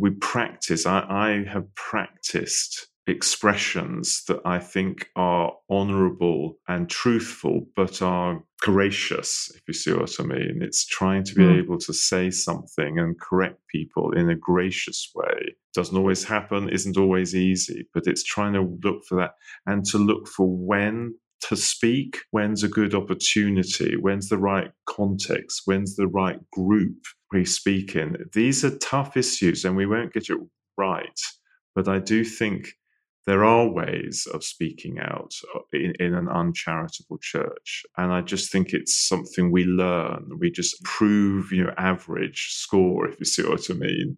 we 0.00 0.10
practice, 0.10 0.86
I, 0.86 1.04
I 1.08 1.44
have 1.50 1.72
practiced 1.74 2.88
expressions 3.06 4.24
that 4.28 4.40
I 4.44 4.58
think 4.58 5.08
are 5.16 5.52
honorable 5.68 6.58
and 6.68 6.88
truthful, 6.88 7.66
but 7.76 8.00
are 8.00 8.42
gracious, 8.60 9.50
if 9.54 9.62
you 9.66 9.74
see 9.74 9.92
what 9.92 10.14
I 10.18 10.22
mean. 10.22 10.60
It's 10.62 10.86
trying 10.86 11.24
to 11.24 11.34
be 11.34 11.42
mm. 11.42 11.58
able 11.58 11.78
to 11.78 11.92
say 11.92 12.30
something 12.30 12.98
and 12.98 13.20
correct 13.20 13.60
people 13.68 14.12
in 14.12 14.30
a 14.30 14.34
gracious 14.34 15.10
way. 15.14 15.54
Doesn't 15.74 15.96
always 15.96 16.24
happen, 16.24 16.68
isn't 16.68 16.96
always 16.96 17.34
easy, 17.34 17.86
but 17.92 18.06
it's 18.06 18.24
trying 18.24 18.54
to 18.54 18.78
look 18.82 19.04
for 19.04 19.16
that 19.16 19.32
and 19.66 19.84
to 19.86 19.98
look 19.98 20.28
for 20.28 20.46
when 20.46 21.14
to 21.48 21.56
speak, 21.56 22.18
when's 22.30 22.62
a 22.62 22.68
good 22.68 22.94
opportunity, 22.94 23.96
when's 23.96 24.28
the 24.28 24.38
right 24.38 24.70
context, 24.86 25.62
when's 25.64 25.96
the 25.96 26.06
right 26.06 26.38
group 26.50 26.96
we 27.32 27.44
speak 27.44 27.96
in. 27.96 28.16
These 28.32 28.64
are 28.64 28.76
tough 28.78 29.16
issues 29.16 29.64
and 29.64 29.76
we 29.76 29.86
won't 29.86 30.12
get 30.12 30.28
it 30.30 30.38
right. 30.76 31.20
But 31.74 31.88
I 31.88 31.98
do 31.98 32.24
think 32.24 32.72
there 33.26 33.44
are 33.44 33.68
ways 33.68 34.26
of 34.32 34.42
speaking 34.42 34.98
out 34.98 35.32
uh, 35.54 35.60
in, 35.72 35.92
in, 36.00 36.14
an 36.14 36.28
uncharitable 36.28 37.18
church. 37.18 37.84
And 37.96 38.12
I 38.12 38.22
just 38.22 38.50
think 38.50 38.72
it's 38.72 39.08
something 39.08 39.52
we 39.52 39.64
learn. 39.64 40.30
We 40.38 40.50
just 40.50 40.82
prove, 40.84 41.52
you 41.52 41.64
know, 41.64 41.74
average 41.76 42.48
score, 42.50 43.06
if 43.08 43.18
you 43.20 43.26
see 43.26 43.42
what 43.42 43.70
I 43.70 43.74
mean. 43.74 44.16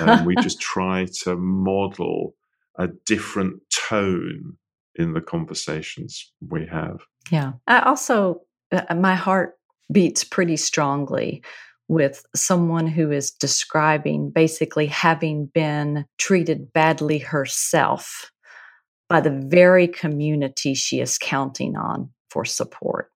Um, 0.00 0.24
we 0.24 0.34
just 0.42 0.60
try 0.60 1.06
to 1.24 1.36
model 1.36 2.34
a 2.78 2.88
different 3.06 3.60
tone 3.88 4.56
in 4.96 5.14
the 5.14 5.20
conversations 5.20 6.32
we 6.48 6.66
have. 6.66 7.00
Yeah. 7.30 7.52
I 7.66 7.80
also, 7.80 8.42
uh, 8.70 8.94
my 8.94 9.14
heart 9.14 9.54
beats 9.90 10.24
pretty 10.24 10.56
strongly 10.56 11.42
with 11.88 12.24
someone 12.34 12.86
who 12.86 13.10
is 13.10 13.30
describing 13.30 14.30
basically 14.30 14.86
having 14.86 15.46
been 15.46 16.06
treated 16.18 16.72
badly 16.72 17.18
herself 17.18 18.30
by 19.08 19.20
the 19.20 19.42
very 19.46 19.86
community 19.86 20.74
she 20.74 21.00
is 21.00 21.18
counting 21.18 21.76
on 21.76 22.08
for 22.30 22.44
support. 22.44 23.10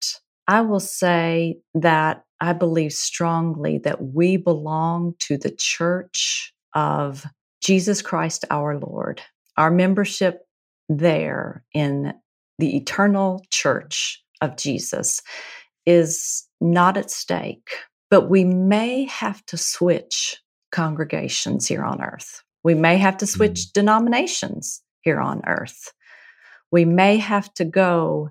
I 0.46 0.60
will 0.60 0.80
say 0.80 1.58
that 1.74 2.24
I 2.40 2.52
believe 2.52 2.92
strongly 2.92 3.78
that 3.78 4.02
we 4.02 4.36
belong 4.36 5.14
to 5.20 5.38
the 5.38 5.50
church 5.50 6.52
of 6.74 7.24
Jesus 7.62 8.02
Christ 8.02 8.44
our 8.50 8.78
Lord. 8.78 9.22
Our 9.56 9.70
membership 9.70 10.45
there 10.88 11.64
in 11.72 12.14
the 12.58 12.76
eternal 12.76 13.44
church 13.50 14.22
of 14.40 14.56
Jesus 14.56 15.20
is 15.84 16.46
not 16.60 16.96
at 16.96 17.10
stake, 17.10 17.70
but 18.10 18.28
we 18.28 18.44
may 18.44 19.04
have 19.04 19.44
to 19.46 19.56
switch 19.56 20.40
congregations 20.72 21.66
here 21.66 21.84
on 21.84 22.02
earth. 22.02 22.42
We 22.64 22.74
may 22.74 22.98
have 22.98 23.16
to 23.18 23.26
switch 23.26 23.60
mm. 23.60 23.72
denominations 23.72 24.82
here 25.02 25.20
on 25.20 25.42
earth. 25.46 25.92
We 26.72 26.84
may 26.84 27.16
have 27.18 27.52
to 27.54 27.64
go 27.64 28.30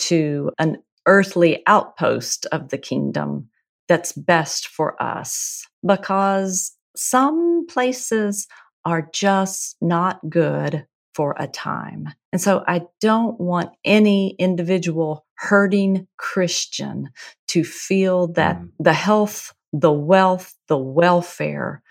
to 0.00 0.50
an 0.58 0.82
earthly 1.06 1.62
outpost 1.66 2.46
of 2.46 2.70
the 2.70 2.78
kingdom 2.78 3.48
that's 3.88 4.12
best 4.12 4.66
for 4.66 5.00
us 5.00 5.64
because 5.86 6.76
some 6.96 7.66
places 7.68 8.48
are 8.84 9.08
just 9.12 9.76
not 9.80 10.18
good 10.28 10.84
for 11.16 11.34
a 11.38 11.48
time. 11.48 12.10
And 12.30 12.42
so 12.42 12.62
I 12.68 12.82
don't 13.00 13.40
want 13.40 13.70
any 13.86 14.36
individual 14.38 15.24
hurting 15.36 16.06
Christian 16.18 17.08
to 17.48 17.64
feel 17.64 18.26
that 18.34 18.58
mm. 18.58 18.68
the 18.78 18.92
health, 18.92 19.54
the 19.72 19.90
wealth, 19.90 20.54
the 20.68 20.76
welfare 20.76 21.82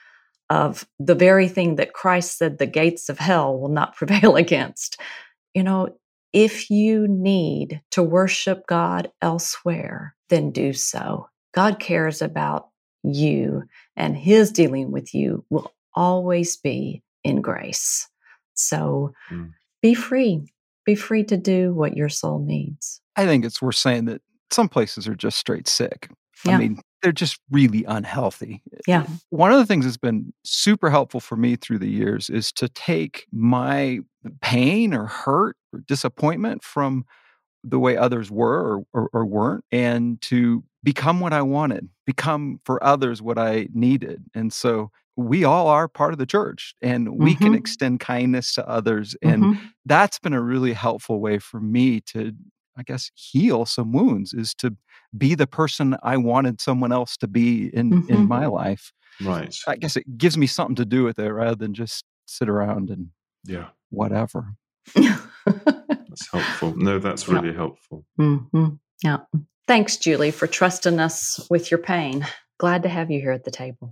of 0.51 0.87
the 0.99 1.15
very 1.15 1.47
thing 1.47 1.77
that 1.77 1.93
Christ 1.93 2.37
said 2.37 2.59
the 2.59 2.67
gates 2.67 3.09
of 3.09 3.17
hell 3.17 3.57
will 3.57 3.69
not 3.69 3.95
prevail 3.97 4.35
against. 4.35 4.99
You 5.55 5.63
know, 5.63 5.89
if 6.31 6.69
you 6.69 7.07
need 7.07 7.81
to 7.91 8.03
worship 8.03 8.67
God 8.67 9.11
elsewhere, 9.23 10.15
then 10.29 10.51
do 10.51 10.71
so. 10.71 11.29
God 11.51 11.79
cares 11.79 12.21
about 12.21 12.69
you, 13.01 13.63
and 13.95 14.15
his 14.15 14.51
dealing 14.51 14.91
with 14.91 15.15
you 15.15 15.45
will 15.49 15.73
always 15.95 16.57
be 16.57 17.01
in 17.23 17.41
grace. 17.41 18.07
So 18.55 19.13
mm. 19.29 19.51
be 19.81 19.93
free. 19.93 20.51
Be 20.85 20.95
free 20.95 21.23
to 21.25 21.37
do 21.37 21.73
what 21.73 21.95
your 21.95 22.09
soul 22.09 22.39
needs. 22.39 23.01
I 23.15 23.25
think 23.25 23.45
it's 23.45 23.61
worth 23.61 23.75
saying 23.75 24.05
that 24.05 24.21
some 24.51 24.69
places 24.69 25.07
are 25.07 25.15
just 25.15 25.37
straight 25.37 25.67
sick. 25.67 26.09
Yeah. 26.45 26.55
I 26.55 26.57
mean, 26.57 26.81
they're 27.01 27.11
just 27.11 27.39
really 27.51 27.83
unhealthy. 27.85 28.61
Yeah. 28.87 29.05
One 29.29 29.51
of 29.51 29.57
the 29.57 29.65
things 29.65 29.85
that's 29.85 29.97
been 29.97 30.33
super 30.43 30.89
helpful 30.89 31.19
for 31.19 31.35
me 31.35 31.55
through 31.55 31.79
the 31.79 31.89
years 31.89 32.29
is 32.29 32.51
to 32.53 32.67
take 32.69 33.25
my 33.31 33.99
pain 34.41 34.93
or 34.93 35.05
hurt 35.05 35.55
or 35.73 35.79
disappointment 35.87 36.63
from 36.63 37.05
the 37.63 37.79
way 37.79 37.97
others 37.97 38.29
were 38.29 38.77
or, 38.77 38.85
or, 38.93 39.09
or, 39.11 39.25
weren't 39.25 39.65
and 39.71 40.21
to 40.21 40.63
become 40.83 41.19
what 41.19 41.33
I 41.33 41.41
wanted, 41.41 41.89
become 42.05 42.59
for 42.63 42.83
others 42.83 43.21
what 43.21 43.39
I 43.39 43.67
needed. 43.73 44.23
And 44.35 44.53
so 44.53 44.91
we 45.17 45.43
all 45.43 45.67
are 45.67 45.87
part 45.87 46.13
of 46.13 46.19
the 46.19 46.25
church 46.25 46.73
and 46.81 47.17
we 47.17 47.33
mm-hmm. 47.33 47.43
can 47.43 47.55
extend 47.55 47.99
kindness 47.99 48.53
to 48.55 48.67
others. 48.67 49.15
And 49.21 49.43
mm-hmm. 49.43 49.65
that's 49.85 50.19
been 50.19 50.33
a 50.33 50.41
really 50.41 50.73
helpful 50.73 51.19
way 51.19 51.39
for 51.39 51.59
me 51.59 52.01
to, 52.01 52.33
I 52.77 52.83
guess, 52.83 53.11
heal 53.15 53.65
some 53.65 53.93
wounds 53.93 54.33
is 54.33 54.53
to 54.55 54.75
be 55.17 55.35
the 55.35 55.47
person 55.47 55.95
I 56.03 56.17
wanted 56.17 56.59
someone 56.59 56.91
else 56.91 57.15
to 57.17 57.27
be 57.27 57.69
in, 57.73 57.91
mm-hmm. 57.91 58.13
in 58.13 58.27
my 58.27 58.45
life. 58.47 58.91
Right. 59.21 59.55
I 59.67 59.77
guess 59.77 59.95
it 59.95 60.17
gives 60.17 60.37
me 60.37 60.47
something 60.47 60.75
to 60.75 60.85
do 60.85 61.03
with 61.03 61.19
it 61.19 61.31
rather 61.31 61.55
than 61.55 61.73
just 61.73 62.03
sit 62.25 62.49
around 62.49 62.89
and 62.89 63.09
yeah, 63.45 63.67
whatever. 63.89 64.55
that's 64.95 66.31
helpful. 66.31 66.75
No, 66.75 66.99
that's 66.99 67.27
really 67.27 67.49
yeah. 67.49 67.55
helpful. 67.55 68.05
Mm-hmm. 68.19 68.75
Yeah. 69.03 69.19
Thanks, 69.67 69.97
Julie, 69.97 70.31
for 70.31 70.47
trusting 70.47 70.99
us 70.99 71.45
with 71.49 71.71
your 71.71 71.77
pain. 71.77 72.27
Glad 72.57 72.83
to 72.83 72.89
have 72.89 73.09
you 73.09 73.19
here 73.19 73.31
at 73.31 73.45
the 73.45 73.51
table. 73.51 73.89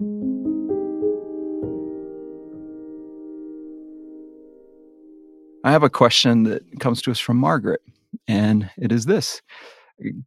I 5.64 5.72
have 5.72 5.84
a 5.84 5.90
question 5.90 6.44
that 6.44 6.80
comes 6.80 7.02
to 7.04 7.12
us 7.12 7.20
from 7.20 7.38
Margaret, 7.38 7.82
and 8.28 8.70
it 8.78 8.92
is 8.92 9.06
this 9.06 9.42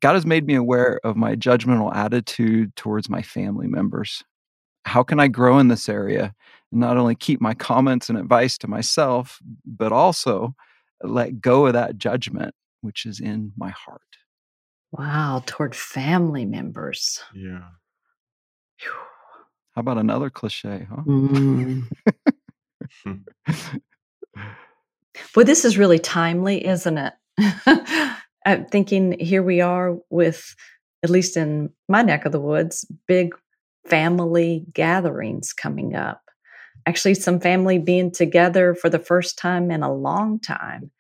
God 0.01 0.15
has 0.15 0.25
made 0.25 0.47
me 0.47 0.55
aware 0.55 1.01
of 1.05 1.17
my 1.17 1.35
judgmental 1.35 1.95
attitude 1.95 2.75
towards 2.77 3.11
my 3.11 3.21
family 3.23 3.67
members. 3.67 4.25
How 4.85 5.03
can 5.03 5.21
I 5.21 5.29
grow 5.29 5.59
in 5.59 5.69
this 5.69 5.89
area 5.89 6.35
and 6.71 6.81
not 6.81 6.97
only 6.97 7.15
keep 7.15 7.41
my 7.41 7.53
comments 7.55 8.09
and 8.09 8.17
advice 8.17 8.57
to 8.59 8.69
myself, 8.69 9.41
but 9.65 9.93
also 9.93 10.55
let 11.03 11.41
go 11.41 11.67
of 11.67 11.73
that 11.75 11.99
judgment 11.99 12.55
which 12.81 13.05
is 13.05 13.21
in 13.21 13.53
my 13.57 13.71
heart? 13.71 14.01
Wow, 14.93 15.43
toward 15.45 15.75
family 15.75 16.45
members. 16.45 17.21
Yeah. 17.35 17.65
How 19.75 19.81
about 19.81 19.99
another 19.99 20.31
cliche, 20.31 20.87
huh? 20.89 21.03
Mm. 21.05 21.89
Well, 25.35 25.45
this 25.45 25.65
is 25.65 25.79
really 25.79 25.99
timely, 25.99 26.67
isn't 26.67 26.99
it? 26.99 27.13
I'm 28.47 28.67
thinking 28.67 29.19
here 29.19 29.43
we 29.43 29.61
are 29.61 29.97
with, 30.11 30.55
at 31.03 31.11
least 31.11 31.37
in 31.37 31.71
my 31.89 32.03
neck 32.03 32.25
of 32.25 32.33
the 32.33 32.41
woods, 32.41 32.87
big 33.07 33.35
family 33.87 34.65
gatherings 34.73 35.53
coming 35.53 35.95
up. 35.95 36.23
Actually, 36.87 37.15
some 37.15 37.41
family 37.41 37.79
being 37.79 38.13
together 38.13 38.75
for 38.75 38.89
the 38.89 38.99
first 38.99 39.39
time 39.39 39.71
in 39.71 39.83
a 39.83 39.93
long 39.93 40.39
time. 40.39 40.91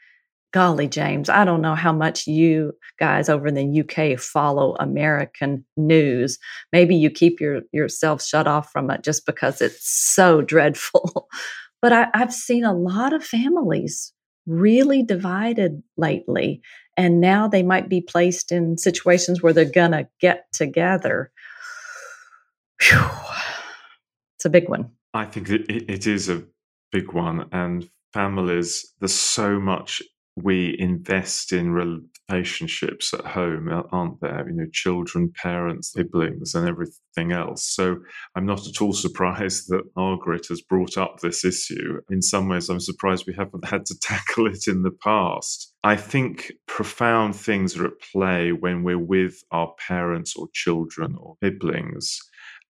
Golly, 0.52 0.88
James, 0.88 1.28
I 1.28 1.44
don't 1.44 1.60
know 1.60 1.74
how 1.74 1.92
much 1.92 2.26
you 2.26 2.72
guys 2.98 3.28
over 3.28 3.46
in 3.46 3.54
the 3.54 3.80
UK 3.82 4.18
follow 4.18 4.74
American 4.76 5.64
news. 5.76 6.38
Maybe 6.72 6.96
you 6.96 7.10
keep 7.10 7.40
your 7.40 7.60
yourself 7.72 8.24
shut 8.24 8.46
off 8.46 8.72
from 8.72 8.90
it 8.90 9.02
just 9.02 9.26
because 9.26 9.60
it's 9.60 9.88
so 9.88 10.40
dreadful. 10.42 11.28
But 11.82 11.92
I, 11.92 12.08
I've 12.14 12.32
seen 12.32 12.64
a 12.64 12.74
lot 12.74 13.12
of 13.12 13.24
families 13.24 14.12
really 14.46 15.02
divided 15.02 15.82
lately. 15.96 16.60
And 16.96 17.20
now 17.20 17.48
they 17.48 17.62
might 17.62 17.88
be 17.88 18.00
placed 18.00 18.52
in 18.52 18.78
situations 18.78 19.42
where 19.42 19.52
they're 19.52 19.64
going 19.64 19.92
to 19.92 20.08
get 20.20 20.46
together. 20.52 21.30
Whew. 22.80 23.10
It's 24.36 24.44
a 24.44 24.50
big 24.50 24.68
one. 24.68 24.90
I 25.14 25.24
think 25.24 25.50
it, 25.50 25.68
it 25.68 26.06
is 26.06 26.28
a 26.28 26.44
big 26.92 27.12
one. 27.12 27.48
And 27.52 27.88
families, 28.12 28.92
there's 29.00 29.14
so 29.14 29.58
much 29.58 30.02
we 30.36 30.76
invest 30.78 31.52
in 31.52 31.70
relationships 32.28 33.14
at 33.14 33.24
home, 33.24 33.70
aren't 33.90 34.20
there? 34.20 34.46
You 34.46 34.54
know, 34.54 34.66
children, 34.70 35.32
parents, 35.34 35.92
siblings, 35.92 36.54
and 36.54 36.68
everything 36.68 37.32
else. 37.32 37.64
So 37.64 37.96
I'm 38.34 38.44
not 38.44 38.66
at 38.68 38.82
all 38.82 38.92
surprised 39.06 39.70
that 39.70 39.84
Margaret 39.96 40.46
has 40.48 40.60
brought 40.60 40.98
up 40.98 41.20
this 41.20 41.44
issue. 41.44 42.00
In 42.10 42.20
some 42.20 42.48
ways, 42.48 42.68
I'm 42.68 42.80
surprised 42.80 43.26
we 43.26 43.34
haven't 43.34 43.66
had 43.66 43.86
to 43.86 43.98
tackle 44.02 44.46
it 44.46 44.68
in 44.68 44.82
the 44.82 44.90
past. 44.90 45.72
I 45.82 45.96
think 45.96 46.52
profound 46.66 47.34
things 47.34 47.76
are 47.76 47.86
at 47.86 48.00
play 48.12 48.52
when 48.52 48.82
we're 48.82 48.98
with 48.98 49.42
our 49.52 49.72
parents 49.88 50.36
or 50.36 50.48
children 50.52 51.16
or 51.18 51.36
siblings, 51.42 52.18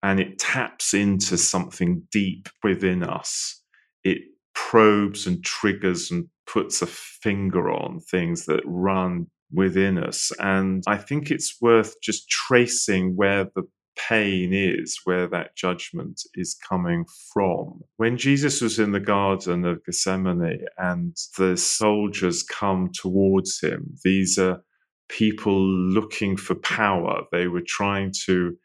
and 0.05 0.20
it 0.20 0.38
taps 0.38 0.94
into 0.94 1.37
something 1.37 2.07
deep 2.12 2.48
within 2.62 3.02
us. 3.02 3.61
It 4.05 4.18
probes 4.55 5.26
and 5.26 5.44
triggers 5.44 6.11
and 6.12 6.29
puts 6.46 6.82
a 6.82 6.87
finger 6.87 7.70
on 7.70 8.00
things 8.00 8.46
that 8.46 8.62
run 8.64 9.26
within 9.52 9.98
us. 9.98 10.32
And 10.38 10.82
I 10.87 10.96
think 10.96 11.30
it's 11.30 11.56
worth 11.61 12.00
just 12.02 12.28
tracing 12.28 13.16
where 13.16 13.44
the 13.54 13.64
pain 13.96 14.52
is, 14.52 15.00
where 15.04 15.26
that 15.26 15.56
judgment 15.56 16.20
is 16.35 16.56
coming 16.68 17.04
from. 17.32 17.80
When 17.96 18.16
Jesus 18.16 18.61
was 18.61 18.78
in 18.78 18.92
the 18.92 19.00
Garden 19.00 19.64
of 19.64 19.85
Gethsemane 19.85 20.59
and 20.78 21.16
the 21.38 21.56
soldiers 21.56 22.42
come 22.42 22.90
towards 22.92 23.61
him, 23.61 23.96
these 24.04 24.38
are 24.38 24.62
people 25.09 25.66
looking 25.66 26.37
for 26.37 26.54
power. 26.56 27.22
They 27.32 27.46
were 27.46 27.64
trying 27.66 28.12
to 28.26 28.56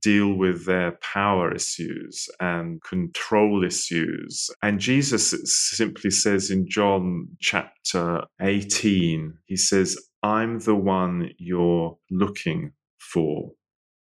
deal 0.00 0.34
with 0.34 0.66
their 0.66 0.98
power 1.02 1.54
issues 1.54 2.28
and 2.40 2.82
control 2.82 3.64
issues. 3.64 4.50
And 4.62 4.80
Jesus 4.80 5.34
simply 5.76 6.10
says 6.10 6.50
in 6.50 6.68
John 6.68 7.28
chapter 7.40 8.24
18, 8.40 9.34
he 9.46 9.56
says, 9.56 9.98
I'm 10.22 10.58
the 10.60 10.74
one 10.74 11.30
you're 11.38 11.96
looking 12.10 12.72
for. 12.98 13.50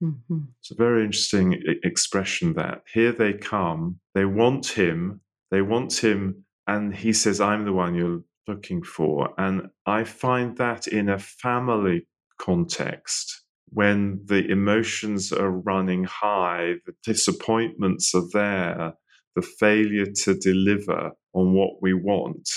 Mm-hmm. 0.02 0.38
It's 0.60 0.70
a 0.70 0.76
very 0.76 1.04
interesting 1.04 1.62
expression 1.84 2.54
that 2.54 2.82
here 2.92 3.12
they 3.12 3.34
come, 3.34 4.00
they 4.14 4.24
want 4.24 4.66
him, 4.66 5.20
they 5.50 5.62
want 5.62 6.02
him, 6.02 6.44
and 6.66 6.94
he 6.94 7.12
says, 7.12 7.40
I'm 7.40 7.64
the 7.64 7.72
one 7.72 7.94
you're 7.94 8.22
looking 8.48 8.82
for. 8.82 9.32
And 9.38 9.68
I 9.86 10.04
find 10.04 10.56
that 10.56 10.86
in 10.86 11.08
a 11.08 11.18
family 11.18 12.06
context, 12.38 13.41
when 13.72 14.20
the 14.26 14.46
emotions 14.50 15.32
are 15.32 15.50
running 15.50 16.04
high, 16.04 16.74
the 16.86 16.94
disappointments 17.04 18.14
are 18.14 18.28
there, 18.32 18.94
the 19.34 19.42
failure 19.42 20.06
to 20.24 20.34
deliver 20.34 21.12
on 21.32 21.54
what 21.54 21.80
we 21.80 21.94
want. 21.94 22.48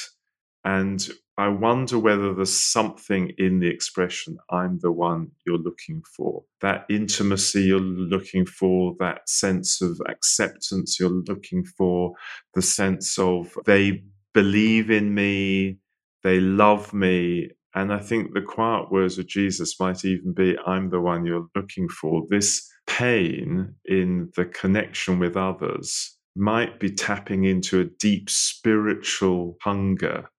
And 0.65 1.07
I 1.37 1.49
wonder 1.49 1.99
whether 1.99 2.33
there's 2.33 2.57
something 2.57 3.31
in 3.37 3.59
the 3.59 3.67
expression, 3.67 4.37
I'm 4.49 4.79
the 4.79 4.91
one 4.91 5.31
you're 5.45 5.57
looking 5.57 6.01
for. 6.15 6.43
That 6.61 6.85
intimacy 6.89 7.63
you're 7.63 7.79
looking 7.79 8.45
for, 8.45 8.95
that 8.99 9.27
sense 9.27 9.81
of 9.81 10.01
acceptance 10.07 10.97
you're 10.99 11.09
looking 11.09 11.65
for, 11.65 12.13
the 12.53 12.61
sense 12.61 13.19
of 13.19 13.57
they 13.65 14.03
believe 14.33 14.89
in 14.89 15.13
me, 15.13 15.77
they 16.23 16.39
love 16.39 16.93
me. 16.93 17.49
And 17.75 17.93
I 17.93 17.99
think 17.99 18.33
the 18.33 18.41
quiet 18.41 18.89
words 18.89 19.17
of 19.19 19.27
Jesus 19.27 19.79
might 19.79 20.05
even 20.05 20.33
be, 20.33 20.57
I'm 20.65 20.89
the 20.89 21.01
one 21.01 21.25
you're 21.25 21.47
looking 21.55 21.89
for. 21.89 22.23
This 22.29 22.65
pain 22.87 23.75
in 23.85 24.31
the 24.35 24.45
connection 24.45 25.19
with 25.19 25.35
others 25.35 26.17
might 26.35 26.79
be 26.79 26.89
tapping 26.89 27.43
into 27.43 27.81
a 27.81 27.85
deep 27.99 28.29
spiritual 28.29 29.57
hunger 29.61 30.29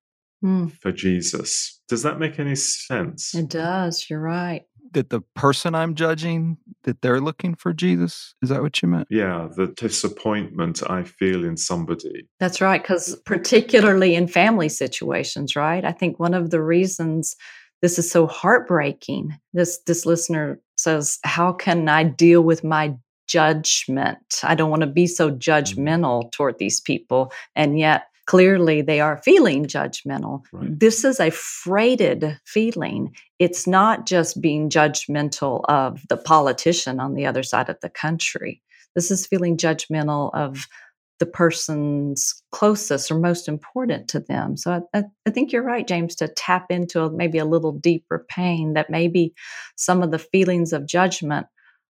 mm. 0.42 0.72
for 0.81 0.92
Jesus. 0.92 1.81
Does 1.88 2.03
that 2.03 2.18
make 2.18 2.38
any 2.38 2.55
sense? 2.55 3.35
It 3.35 3.49
does. 3.49 4.09
You're 4.09 4.20
right. 4.20 4.62
That 4.97 5.11
the 5.11 5.21
person 5.35 5.75
I'm 5.75 5.95
judging, 5.95 6.57
that 6.85 7.03
they're 7.03 7.21
looking 7.21 7.55
for 7.55 7.75
Jesus? 7.75 8.35
Is 8.41 8.49
that 8.49 8.63
what 8.63 8.81
you 8.81 8.89
meant? 8.89 9.09
Yeah, 9.11 9.47
the 9.55 9.67
disappointment 9.67 10.83
I 10.89 11.03
feel 11.03 11.45
in 11.45 11.59
somebody. 11.59 12.27
That's 12.41 12.63
right. 12.63 12.81
Because 12.81 13.15
particularly 13.27 14.15
in 14.15 14.27
family 14.27 14.71
situations, 14.71 15.55
right? 15.55 15.85
I 15.85 15.93
think 15.93 16.19
one 16.19 16.33
of 16.33 16.49
the 16.49 16.63
reasons 16.63 17.37
this 17.83 17.99
is 17.99 18.11
so 18.11 18.27
heartbreaking. 18.27 19.39
This 19.53 19.79
this 19.87 20.07
listener 20.07 20.59
says, 20.79 21.19
"How 21.25 21.53
can 21.53 21.91
I 21.91 22.05
deal 22.05 22.41
with 22.41 22.65
my 22.65 22.97
judgment? 23.29 24.41
I 24.43 24.55
don't 24.55 24.71
want 24.71 24.81
to 24.81 24.87
be 24.87 25.07
so 25.07 25.29
mm-hmm. 25.31 25.39
judgmental 25.39 26.33
toward 26.33 26.59
these 26.59 26.81
people." 26.81 27.33
And 27.55 27.79
yet 27.79 28.07
clearly 28.27 28.83
they 28.83 29.01
are 29.01 29.23
feeling 29.23 29.67
judgmental. 29.67 30.43
Right. 30.53 30.79
This 30.79 31.05
is 31.05 31.21
a 31.21 31.31
freighted 31.31 32.39
feeling. 32.45 33.15
It's 33.39 33.67
not 33.67 34.07
just 34.07 34.41
being 34.41 34.69
judgmental 34.69 35.62
of 35.69 36.03
the 36.09 36.17
politician 36.17 37.01
on 37.01 37.15
the 37.15 37.27
other 37.27 37.43
side 37.43 37.69
of 37.69 37.79
the 37.81 37.91
country. 37.91 38.62
This 38.95 39.11
is 39.11 39.27
feeling 39.27 39.57
judgmental 39.57 40.31
of 40.35 40.67
the 41.19 41.27
person's 41.27 42.43
closest 42.53 43.11
or 43.11 43.19
most 43.19 43.49
important 43.49 44.09
to 44.09 44.21
them. 44.21 44.57
So 44.57 44.87
I, 44.95 45.05
I, 45.27 45.31
think 45.31 45.51
you're 45.51 45.62
right, 45.62 45.87
James, 45.87 46.15
to 46.17 46.29
tap 46.29 46.67
into 46.71 47.03
a, 47.03 47.11
maybe 47.11 47.39
a 47.39 47.47
little 47.47 47.73
deeper 47.73 48.27
pain 48.29 48.75
that 48.75 48.91
maybe 48.91 49.33
some 49.77 50.03
of 50.03 50.11
the 50.11 50.19
feelings 50.19 50.75
of 50.75 50.87
judgment 50.87 51.47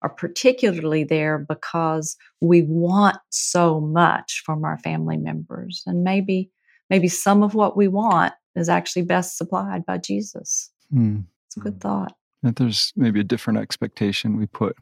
are 0.02 0.08
particularly 0.08 1.04
there 1.04 1.38
because 1.38 2.16
we 2.40 2.62
want 2.62 3.16
so 3.30 3.80
much 3.80 4.42
from 4.44 4.64
our 4.64 4.78
family 4.78 5.16
members 5.16 5.82
and 5.86 6.04
maybe 6.04 6.50
maybe 6.90 7.08
some 7.08 7.42
of 7.42 7.54
what 7.54 7.76
we 7.76 7.88
want 7.88 8.32
is 8.56 8.68
actually 8.68 9.02
best 9.02 9.36
supplied 9.36 9.84
by 9.86 9.98
jesus 9.98 10.70
hmm. 10.90 11.20
it's 11.46 11.56
a 11.56 11.60
good 11.60 11.80
thought 11.80 12.14
that 12.42 12.56
there's 12.56 12.92
maybe 12.96 13.20
a 13.20 13.24
different 13.24 13.58
expectation 13.58 14.36
we 14.36 14.46
put 14.46 14.76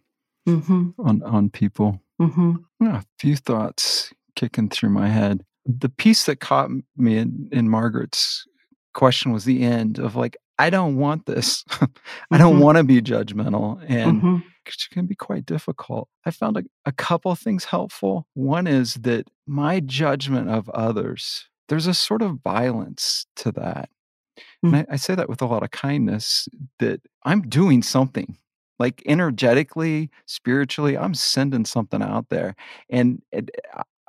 mm-hmm. 0.49 0.91
on 0.99 1.23
on 1.23 1.51
people 1.51 2.01
mm-hmm. 2.21 2.57
yeah, 2.81 3.01
a 3.01 3.05
few 3.19 3.37
thoughts 3.37 4.13
kicking 4.37 4.69
through 4.69 4.91
my 4.91 5.09
head 5.09 5.45
the 5.67 5.91
piece 5.91 6.25
that 6.25 6.41
caught 6.41 6.71
me 6.97 7.19
in, 7.19 7.49
in 7.53 7.69
margaret's 7.69 8.47
question 8.95 9.33
was 9.33 9.45
the 9.45 9.63
end 9.63 9.99
of 9.99 10.17
like 10.17 10.37
I 10.59 10.69
don't 10.69 10.97
want 10.97 11.25
this. 11.25 11.65
I 12.31 12.37
don't 12.37 12.57
mm-hmm. 12.57 12.63
want 12.63 12.77
to 12.77 12.85
be 12.85 13.01
judgmental. 13.01 13.83
And 13.89 14.19
mm-hmm. 14.19 14.37
Can 14.93 15.07
be 15.07 15.15
quite 15.15 15.47
difficult. 15.47 16.09
I 16.25 16.31
found 16.31 16.57
a, 16.57 16.65
a 16.85 16.93
couple 16.93 17.35
things 17.35 17.65
helpful. 17.65 18.27
One 18.35 18.67
is 18.67 18.95
that 18.95 19.29
my 19.47 19.81
judgment 19.81 20.49
of 20.49 20.69
others, 20.71 21.49
there's 21.69 21.87
a 21.87 21.95
sort 21.95 22.23
of 22.23 22.41
violence 22.43 23.27
to 23.37 23.53
that. 23.53 23.91
Mm-hmm. 24.65 24.75
And 24.75 24.87
mm. 24.87 24.91
I, 24.91 24.95
I 24.95 24.97
say 24.97 25.15
that 25.15 25.29
with 25.29 25.43
a 25.43 25.47
lot 25.47 25.63
of 25.63 25.71
kindness 25.71 26.49
that 26.79 27.01
I'm 27.25 27.43
doing 27.43 27.83
something 27.83 28.37
like 28.79 29.03
energetically, 29.07 30.11
spiritually, 30.27 30.97
I'm 30.97 31.15
sending 31.15 31.67
something 31.67 32.03
out 32.03 32.31
there. 32.31 32.57
And 32.89 33.23
it, 33.31 33.51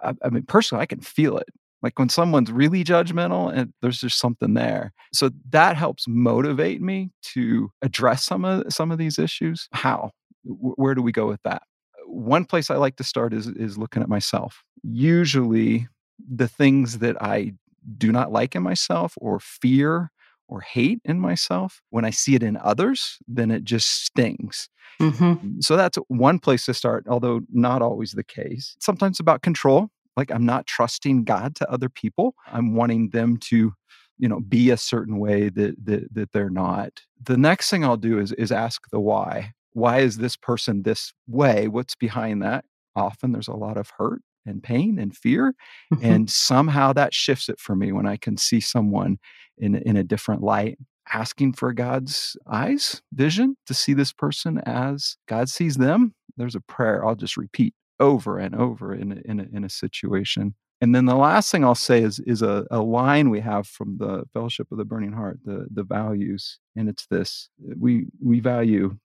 I, 0.01 0.13
I 0.23 0.29
mean, 0.29 0.43
personally, 0.43 0.81
I 0.81 0.85
can 0.85 1.01
feel 1.01 1.37
it. 1.37 1.49
Like 1.83 1.97
when 1.99 2.09
someone's 2.09 2.51
really 2.51 2.83
judgmental 2.83 3.51
and 3.53 3.73
there's 3.81 3.99
just 3.99 4.19
something 4.19 4.53
there. 4.53 4.93
So 5.13 5.31
that 5.49 5.75
helps 5.75 6.07
motivate 6.07 6.81
me 6.81 7.09
to 7.33 7.71
address 7.81 8.23
some 8.23 8.45
of 8.45 8.71
some 8.71 8.91
of 8.91 8.97
these 8.97 9.17
issues. 9.19 9.67
How? 9.71 10.11
Where 10.43 10.95
do 10.95 11.01
we 11.01 11.12
go 11.12 11.27
with 11.27 11.41
that? 11.43 11.63
One 12.06 12.45
place 12.45 12.69
I 12.69 12.75
like 12.75 12.97
to 12.97 13.04
start 13.04 13.34
is 13.34 13.47
is 13.47 13.77
looking 13.77 14.01
at 14.01 14.10
myself. 14.10 14.63
Usually 14.84 15.88
the 16.19 16.47
things 16.47 16.99
that 16.99 17.21
I 17.21 17.54
do 17.97 18.12
not 18.12 18.32
like 18.32 18.56
in 18.56 18.63
myself 18.63 19.13
or 19.17 19.39
fear 19.39 20.12
or 20.47 20.62
hate 20.62 20.99
in 21.06 21.19
myself, 21.19 21.82
when 21.91 22.04
I 22.04 22.10
see 22.10 22.36
it 22.36 22.43
in 22.43 22.58
others, 22.58 23.17
then 23.27 23.51
it 23.51 23.63
just 23.63 24.04
stings. 24.04 24.67
Mm-hmm. 24.99 25.62
So 25.62 25.77
that's 25.77 25.97
one 26.10 26.39
place 26.39 26.65
to 26.65 26.73
start, 26.73 27.06
although 27.08 27.39
not 27.49 27.82
always 27.82 28.12
the 28.12 28.23
case. 28.23 28.75
Sometimes 28.80 29.19
about 29.19 29.41
control 29.41 29.89
like 30.17 30.32
i'm 30.32 30.45
not 30.45 30.67
trusting 30.67 31.23
god 31.23 31.56
to 31.56 31.69
other 31.69 31.89
people 31.89 32.36
i'm 32.51 32.75
wanting 32.75 33.10
them 33.10 33.38
to 33.38 33.73
you 34.17 34.27
know 34.27 34.39
be 34.39 34.69
a 34.69 34.77
certain 34.77 35.19
way 35.19 35.49
that 35.49 35.75
that, 35.84 36.13
that 36.13 36.32
they're 36.32 36.49
not 36.49 37.01
the 37.23 37.38
next 37.38 37.69
thing 37.69 37.84
i'll 37.84 37.97
do 37.97 38.19
is 38.19 38.32
is 38.34 38.51
ask 38.51 38.89
the 38.91 38.99
why 38.99 39.54
why 39.73 39.99
is 39.99 40.17
this 40.17 40.36
person 40.36 40.84
this 40.84 41.13
way 41.27 41.67
what's 41.67 41.95
behind 41.95 42.41
that 42.41 42.65
often 42.95 43.31
there's 43.31 43.47
a 43.47 43.55
lot 43.55 43.77
of 43.77 43.91
hurt 43.97 44.21
and 44.45 44.63
pain 44.63 44.97
and 44.97 45.15
fear 45.15 45.53
mm-hmm. 45.93 46.05
and 46.05 46.29
somehow 46.29 46.91
that 46.91 47.13
shifts 47.13 47.49
it 47.49 47.60
for 47.60 47.75
me 47.75 47.91
when 47.91 48.05
i 48.05 48.17
can 48.17 48.38
see 48.38 48.60
someone 48.60 49.17
in 49.57 49.75
in 49.75 49.95
a 49.95 50.03
different 50.03 50.41
light 50.41 50.77
asking 51.13 51.53
for 51.53 51.73
god's 51.73 52.36
eyes 52.51 53.01
vision 53.13 53.55
to 53.65 53.73
see 53.73 53.93
this 53.93 54.13
person 54.13 54.60
as 54.65 55.17
god 55.27 55.49
sees 55.49 55.77
them 55.77 56.13
there's 56.38 56.55
a 56.55 56.62
prayer 56.62 57.05
i'll 57.05 57.15
just 57.15 57.38
repeat 57.38 57.73
over 58.01 58.39
and 58.39 58.55
over 58.55 58.93
in 58.93 59.13
a, 59.13 59.31
in 59.31 59.39
a, 59.39 59.45
in 59.53 59.63
a 59.63 59.69
situation. 59.69 60.55
And 60.81 60.95
then 60.95 61.05
the 61.05 61.15
last 61.15 61.51
thing 61.51 61.63
I'll 61.63 61.75
say 61.75 62.01
is 62.01 62.19
is 62.25 62.41
a, 62.41 62.65
a 62.71 62.81
line 62.81 63.29
we 63.29 63.39
have 63.39 63.67
from 63.67 63.97
the 63.99 64.23
Fellowship 64.34 64.67
of 64.71 64.79
the 64.79 64.84
Burning 64.84 65.13
Heart, 65.13 65.41
the 65.45 65.67
the 65.71 65.84
values, 65.84 66.57
and 66.75 66.89
it's 66.89 67.05
this: 67.05 67.49
we 67.77 68.07
we 68.19 68.39
value 68.39 68.97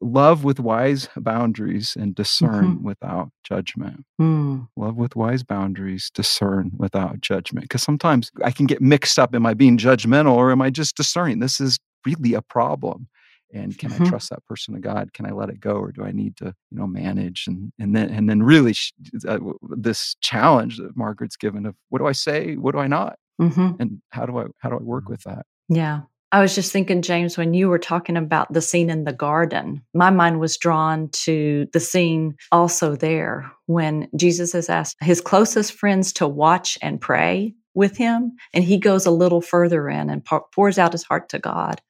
love 0.00 0.44
with 0.44 0.60
wise 0.60 1.08
boundaries 1.16 1.96
and 1.98 2.14
discern 2.14 2.76
mm-hmm. 2.76 2.84
without 2.84 3.30
judgment. 3.44 4.04
Mm. 4.20 4.68
Love 4.76 4.96
with 4.96 5.16
wise 5.16 5.42
boundaries, 5.42 6.10
discern 6.14 6.72
without 6.76 7.20
judgment. 7.20 7.64
Because 7.64 7.82
sometimes 7.82 8.30
I 8.44 8.50
can 8.50 8.66
get 8.66 8.80
mixed 8.80 9.18
up: 9.18 9.34
am 9.34 9.46
I 9.46 9.54
being 9.54 9.78
judgmental 9.78 10.34
or 10.34 10.50
am 10.50 10.62
I 10.62 10.70
just 10.70 10.96
discerning? 10.96 11.40
This 11.40 11.60
is 11.60 11.78
really 12.04 12.34
a 12.34 12.42
problem 12.42 13.08
and 13.52 13.78
can 13.78 13.90
mm-hmm. 13.90 14.04
i 14.04 14.08
trust 14.08 14.30
that 14.30 14.44
person 14.46 14.74
to 14.74 14.80
god 14.80 15.12
can 15.12 15.26
i 15.26 15.30
let 15.30 15.48
it 15.48 15.60
go 15.60 15.74
or 15.74 15.92
do 15.92 16.04
i 16.04 16.10
need 16.10 16.36
to 16.36 16.46
you 16.46 16.78
know 16.78 16.86
manage 16.86 17.44
and 17.46 17.72
and 17.78 17.94
then 17.94 18.10
and 18.10 18.28
then 18.28 18.42
really 18.42 18.72
sh- 18.72 18.92
uh, 19.28 19.38
this 19.76 20.16
challenge 20.20 20.78
that 20.78 20.96
margaret's 20.96 21.36
given 21.36 21.66
of 21.66 21.74
what 21.88 21.98
do 21.98 22.06
i 22.06 22.12
say 22.12 22.54
what 22.54 22.72
do 22.72 22.80
i 22.80 22.86
not 22.86 23.18
mm-hmm. 23.40 23.72
and 23.80 24.00
how 24.10 24.26
do 24.26 24.38
i 24.38 24.44
how 24.58 24.68
do 24.68 24.76
i 24.76 24.82
work 24.82 25.08
with 25.08 25.22
that 25.22 25.46
yeah 25.68 26.02
I 26.32 26.40
was 26.40 26.54
just 26.54 26.72
thinking, 26.72 27.02
James, 27.02 27.38
when 27.38 27.54
you 27.54 27.68
were 27.68 27.78
talking 27.78 28.16
about 28.16 28.52
the 28.52 28.60
scene 28.60 28.90
in 28.90 29.04
the 29.04 29.12
garden, 29.12 29.82
my 29.94 30.10
mind 30.10 30.40
was 30.40 30.56
drawn 30.56 31.08
to 31.10 31.68
the 31.72 31.80
scene 31.80 32.34
also 32.50 32.96
there 32.96 33.50
when 33.66 34.08
Jesus 34.16 34.52
has 34.52 34.68
asked 34.68 34.96
his 35.00 35.20
closest 35.20 35.72
friends 35.72 36.12
to 36.14 36.26
watch 36.26 36.78
and 36.82 37.00
pray 37.00 37.54
with 37.74 37.96
him. 37.96 38.32
And 38.52 38.64
he 38.64 38.76
goes 38.76 39.06
a 39.06 39.10
little 39.10 39.40
further 39.40 39.88
in 39.88 40.10
and 40.10 40.24
pours 40.24 40.78
out 40.78 40.92
his 40.92 41.04
heart 41.04 41.28
to 41.28 41.38
God 41.38 41.80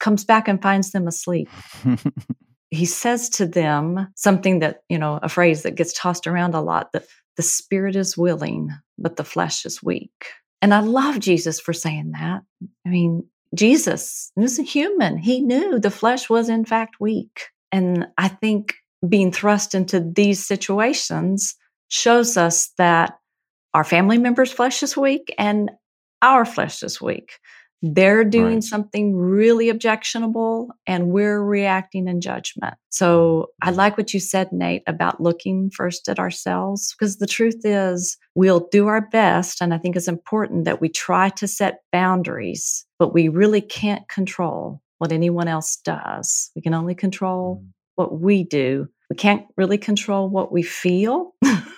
comes 0.00 0.24
back 0.24 0.48
and 0.48 0.60
finds 0.60 0.90
them 0.90 1.06
asleep. 1.06 1.48
he 2.70 2.84
says 2.84 3.28
to 3.28 3.46
them 3.46 4.08
something 4.16 4.58
that, 4.58 4.82
you 4.88 4.98
know, 4.98 5.20
a 5.22 5.28
phrase 5.28 5.62
that 5.62 5.76
gets 5.76 5.92
tossed 5.92 6.26
around 6.26 6.54
a 6.54 6.60
lot 6.60 6.92
that 6.92 7.04
the 7.36 7.42
spirit 7.42 7.94
is 7.94 8.16
willing, 8.16 8.70
but 8.98 9.16
the 9.16 9.24
flesh 9.24 9.64
is 9.64 9.82
weak. 9.82 10.26
And 10.62 10.74
I 10.74 10.80
love 10.80 11.20
Jesus 11.20 11.60
for 11.60 11.72
saying 11.72 12.12
that. 12.12 12.42
I 12.86 12.88
mean, 12.88 13.26
Jesus 13.54 14.30
was 14.36 14.58
a 14.58 14.62
human. 14.62 15.18
He 15.18 15.40
knew 15.40 15.78
the 15.78 15.90
flesh 15.90 16.30
was 16.30 16.48
in 16.48 16.64
fact 16.64 16.96
weak. 17.00 17.48
And 17.72 18.06
I 18.16 18.28
think 18.28 18.74
being 19.08 19.32
thrust 19.32 19.74
into 19.74 20.00
these 20.00 20.46
situations 20.46 21.54
shows 21.88 22.36
us 22.36 22.70
that 22.78 23.18
our 23.74 23.84
family 23.84 24.18
members' 24.18 24.52
flesh 24.52 24.82
is 24.82 24.96
weak 24.96 25.34
and 25.38 25.70
our 26.22 26.44
flesh 26.44 26.82
is 26.82 27.00
weak. 27.00 27.32
They're 27.82 28.24
doing 28.24 28.54
right. 28.54 28.64
something 28.64 29.16
really 29.16 29.70
objectionable 29.70 30.68
and 30.86 31.08
we're 31.08 31.42
reacting 31.42 32.08
in 32.08 32.20
judgment. 32.20 32.74
So 32.90 33.48
I 33.62 33.70
like 33.70 33.96
what 33.96 34.12
you 34.12 34.20
said, 34.20 34.52
Nate, 34.52 34.82
about 34.86 35.20
looking 35.20 35.70
first 35.70 36.08
at 36.08 36.18
ourselves, 36.18 36.94
because 36.94 37.16
the 37.16 37.26
truth 37.26 37.60
is 37.64 38.18
we'll 38.34 38.68
do 38.70 38.88
our 38.88 39.08
best. 39.08 39.62
And 39.62 39.72
I 39.72 39.78
think 39.78 39.96
it's 39.96 40.08
important 40.08 40.66
that 40.66 40.80
we 40.80 40.90
try 40.90 41.30
to 41.30 41.48
set 41.48 41.80
boundaries, 41.90 42.84
but 42.98 43.14
we 43.14 43.28
really 43.28 43.62
can't 43.62 44.06
control 44.08 44.82
what 44.98 45.12
anyone 45.12 45.48
else 45.48 45.76
does. 45.82 46.50
We 46.54 46.60
can 46.60 46.74
only 46.74 46.94
control 46.94 47.62
mm. 47.64 47.68
what 47.94 48.20
we 48.20 48.44
do. 48.44 48.88
We 49.08 49.16
can't 49.16 49.46
really 49.56 49.78
control 49.78 50.28
what 50.28 50.52
we 50.52 50.62
feel. 50.62 51.34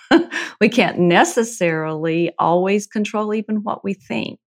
we 0.59 0.67
can't 0.67 0.99
necessarily 0.99 2.31
always 2.37 2.85
control 2.85 3.33
even 3.33 3.63
what 3.63 3.85
we 3.85 3.93
think 3.93 4.39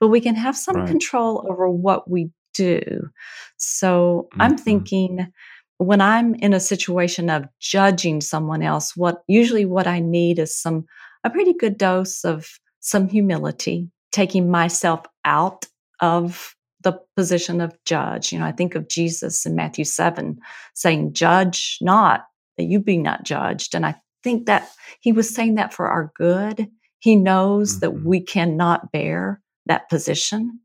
but 0.00 0.08
we 0.08 0.20
can 0.20 0.34
have 0.34 0.56
some 0.56 0.76
right. 0.76 0.88
control 0.88 1.46
over 1.48 1.68
what 1.68 2.10
we 2.10 2.30
do. 2.54 3.10
So 3.56 4.28
mm-hmm. 4.32 4.42
I'm 4.42 4.58
thinking 4.58 5.32
when 5.78 6.00
I'm 6.00 6.34
in 6.34 6.52
a 6.52 6.60
situation 6.60 7.30
of 7.30 7.46
judging 7.60 8.20
someone 8.20 8.62
else, 8.62 8.96
what 8.96 9.22
usually 9.28 9.64
what 9.64 9.86
I 9.86 10.00
need 10.00 10.38
is 10.38 10.56
some 10.56 10.86
a 11.24 11.30
pretty 11.30 11.52
good 11.52 11.78
dose 11.78 12.24
of 12.24 12.48
some 12.80 13.08
humility, 13.08 13.90
taking 14.12 14.50
myself 14.50 15.04
out 15.24 15.66
of 16.00 16.54
the 16.82 16.98
position 17.16 17.60
of 17.60 17.76
judge. 17.84 18.32
You 18.32 18.38
know, 18.38 18.46
I 18.46 18.52
think 18.52 18.74
of 18.74 18.88
Jesus 18.88 19.44
in 19.44 19.54
Matthew 19.54 19.84
7 19.84 20.38
saying, 20.74 21.12
Judge 21.12 21.78
not, 21.80 22.26
that 22.56 22.64
you 22.64 22.80
be 22.80 22.98
not 22.98 23.24
judged. 23.24 23.74
And 23.74 23.84
I 23.84 23.96
think 24.22 24.46
that 24.46 24.70
he 25.00 25.12
was 25.12 25.32
saying 25.32 25.56
that 25.56 25.74
for 25.74 25.88
our 25.88 26.12
good. 26.16 26.68
He 27.00 27.16
knows 27.16 27.72
mm-hmm. 27.72 27.80
that 27.80 27.90
we 28.04 28.20
cannot 28.20 28.92
bear 28.92 29.40
that 29.68 29.88
position, 29.88 30.60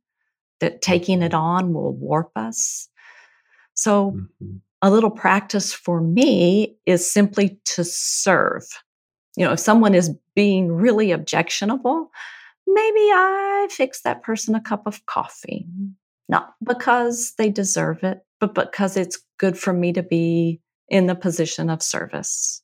that 0.60 0.82
taking 0.82 1.22
it 1.22 1.32
mm-hmm. 1.32 1.41
on 1.41 1.74
will 1.74 1.93
warp 1.93 2.32
us. 2.36 2.89
So, 3.76 4.12
mm-hmm. 4.12 4.58
a 4.82 4.91
little 4.91 5.12
practice 5.12 5.74
for 5.74 6.01
me 6.01 6.78
is 6.86 7.10
simply 7.10 7.60
to 7.76 7.84
serve. 7.84 8.64
You 9.38 9.45
know, 9.45 9.54
if 9.54 9.60
someone 9.60 9.95
is 9.95 10.12
being 10.36 10.72
really 10.72 11.12
objectionable, 11.12 12.12
maybe 12.68 12.99
I 12.99 13.68
fix 13.70 14.01
that 14.01 14.24
person 14.24 14.56
a 14.56 14.62
cup 14.62 14.86
of 14.86 15.06
coffee, 15.06 15.66
not 16.30 16.54
because 16.64 17.34
they 17.38 17.49
deserve 17.49 18.04
it, 18.04 18.20
but 18.39 18.54
because 18.54 18.97
it's 18.97 19.20
good 19.39 19.58
for 19.58 19.74
me 19.74 19.93
to 19.93 20.04
be 20.04 20.62
in 20.94 21.08
the 21.08 21.16
position 21.16 21.72
of 21.72 21.82
service. 21.82 22.62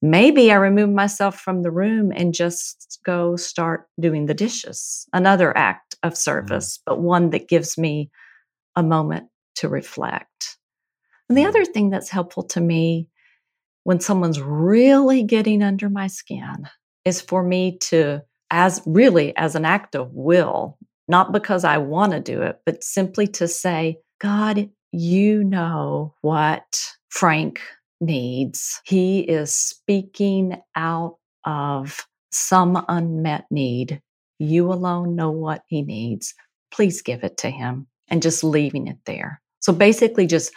Maybe 0.00 0.50
I 0.50 0.54
remove 0.54 0.88
myself 0.88 1.38
from 1.38 1.62
the 1.62 1.70
room 1.70 2.10
and 2.10 2.32
just 2.32 2.98
go 3.04 3.36
start 3.36 3.86
doing 4.00 4.24
the 4.24 4.34
dishes, 4.34 5.06
another 5.12 5.54
act 5.54 5.94
of 6.02 6.12
mm-hmm. 6.12 6.16
service, 6.16 6.80
but 6.86 7.02
one 7.02 7.30
that 7.30 7.48
gives 7.48 7.76
me 7.76 8.10
a 8.76 8.82
moment 8.82 9.28
to 9.56 9.68
reflect. 9.68 10.56
And 11.28 11.36
the 11.36 11.42
mm-hmm. 11.42 11.48
other 11.50 11.64
thing 11.66 11.90
that's 11.90 12.08
helpful 12.08 12.44
to 12.44 12.62
me 12.62 13.08
when 13.84 14.00
someone's 14.00 14.40
really 14.40 15.22
getting 15.22 15.62
under 15.62 15.90
my 15.90 16.06
skin 16.06 16.68
is 17.04 17.20
for 17.20 17.42
me 17.42 17.76
to, 17.90 18.22
as 18.50 18.82
really 18.86 19.36
as 19.36 19.54
an 19.54 19.66
act 19.66 19.94
of 19.94 20.14
will, 20.14 20.78
not 21.08 21.30
because 21.30 21.62
I 21.62 21.76
want 21.76 22.12
to 22.12 22.20
do 22.20 22.40
it, 22.40 22.58
but 22.64 22.82
simply 22.82 23.26
to 23.28 23.46
say, 23.46 23.98
God, 24.18 24.70
you 24.96 25.44
know 25.44 26.14
what 26.22 26.64
Frank 27.10 27.60
needs. 28.00 28.80
He 28.86 29.20
is 29.20 29.54
speaking 29.54 30.56
out 30.74 31.18
of 31.44 32.06
some 32.32 32.82
unmet 32.88 33.44
need. 33.50 34.00
You 34.38 34.72
alone 34.72 35.14
know 35.14 35.30
what 35.30 35.62
he 35.66 35.82
needs. 35.82 36.34
Please 36.72 37.02
give 37.02 37.24
it 37.24 37.36
to 37.38 37.50
him 37.50 37.86
and 38.08 38.22
just 38.22 38.42
leaving 38.42 38.86
it 38.86 38.96
there. 39.04 39.42
So 39.60 39.74
basically, 39.74 40.26
just 40.26 40.50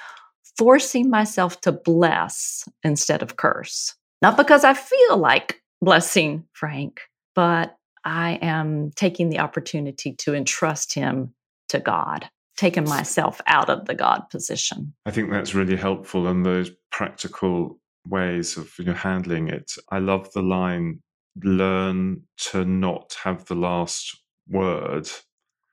forcing 0.57 1.09
myself 1.09 1.59
to 1.61 1.73
bless 1.73 2.63
instead 2.81 3.21
of 3.21 3.35
curse. 3.35 3.93
Not 4.21 4.37
because 4.37 4.63
I 4.63 4.73
feel 4.73 5.17
like 5.17 5.61
blessing 5.81 6.45
Frank, 6.53 7.01
but 7.35 7.75
I 8.05 8.39
am 8.41 8.91
taking 8.95 9.29
the 9.29 9.39
opportunity 9.39 10.13
to 10.19 10.33
entrust 10.33 10.93
him 10.93 11.33
to 11.69 11.79
God 11.79 12.29
taken 12.59 12.83
myself 12.83 13.39
out 13.47 13.69
of 13.69 13.85
the 13.85 13.95
God 13.95 14.23
position. 14.29 14.93
I 15.05 15.11
think 15.11 15.31
that's 15.31 15.55
really 15.55 15.77
helpful 15.77 16.27
and 16.27 16.45
those 16.45 16.71
practical 16.91 17.79
ways 18.05 18.57
of 18.57 18.73
you 18.77 18.85
know 18.85 18.93
handling 18.93 19.47
it. 19.47 19.71
I 19.91 19.99
love 19.99 20.31
the 20.33 20.41
line 20.41 21.01
learn 21.41 22.23
to 22.51 22.65
not 22.65 23.15
have 23.23 23.45
the 23.45 23.55
last 23.55 24.17
word. 24.47 25.09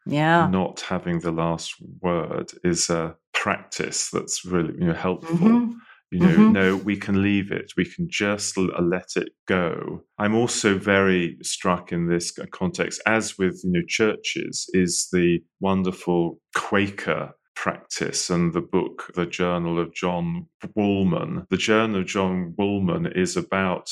Yeah. 0.07 0.47
Not 0.47 0.81
having 0.83 1.19
the 1.19 1.33
last 1.33 1.75
word 2.01 2.53
is 2.63 2.89
a 2.91 3.17
practice 3.35 4.11
that's 4.11 4.45
really 4.45 4.75
you 4.79 4.87
know 4.87 4.95
helpful. 4.95 5.37
Mm-hmm. 5.37 5.73
You 6.11 6.21
know, 6.21 6.29
mm-hmm. 6.29 6.53
no, 6.53 6.77
we 6.77 6.97
can 6.97 7.23
leave 7.23 7.51
it. 7.51 7.73
We 7.77 7.85
can 7.85 8.09
just 8.09 8.57
l- 8.57 8.71
uh, 8.77 8.83
let 8.83 9.17
it 9.17 9.31
go. 9.47 10.05
I'm 10.19 10.37
also 10.37 10.79
very 10.79 11.37
struck 11.43 11.91
in 11.91 12.07
this 12.07 12.33
context, 12.53 13.03
as 13.07 13.37
with 13.39 13.61
you 13.65 13.73
know 13.73 13.83
churches, 13.87 14.71
is 14.73 15.09
the 15.13 15.41
wonderful 15.61 16.41
Quaker 16.55 17.35
practice 17.57 18.31
and 18.31 18.53
the 18.53 18.61
book, 18.61 19.11
The 19.15 19.27
Journal 19.27 19.81
of 19.81 19.93
John 19.93 20.47
Woolman. 20.77 21.47
The 21.51 21.57
Journal 21.57 22.03
of 22.03 22.07
John 22.07 22.55
Woolman 22.57 23.07
is 23.07 23.37
about 23.37 23.91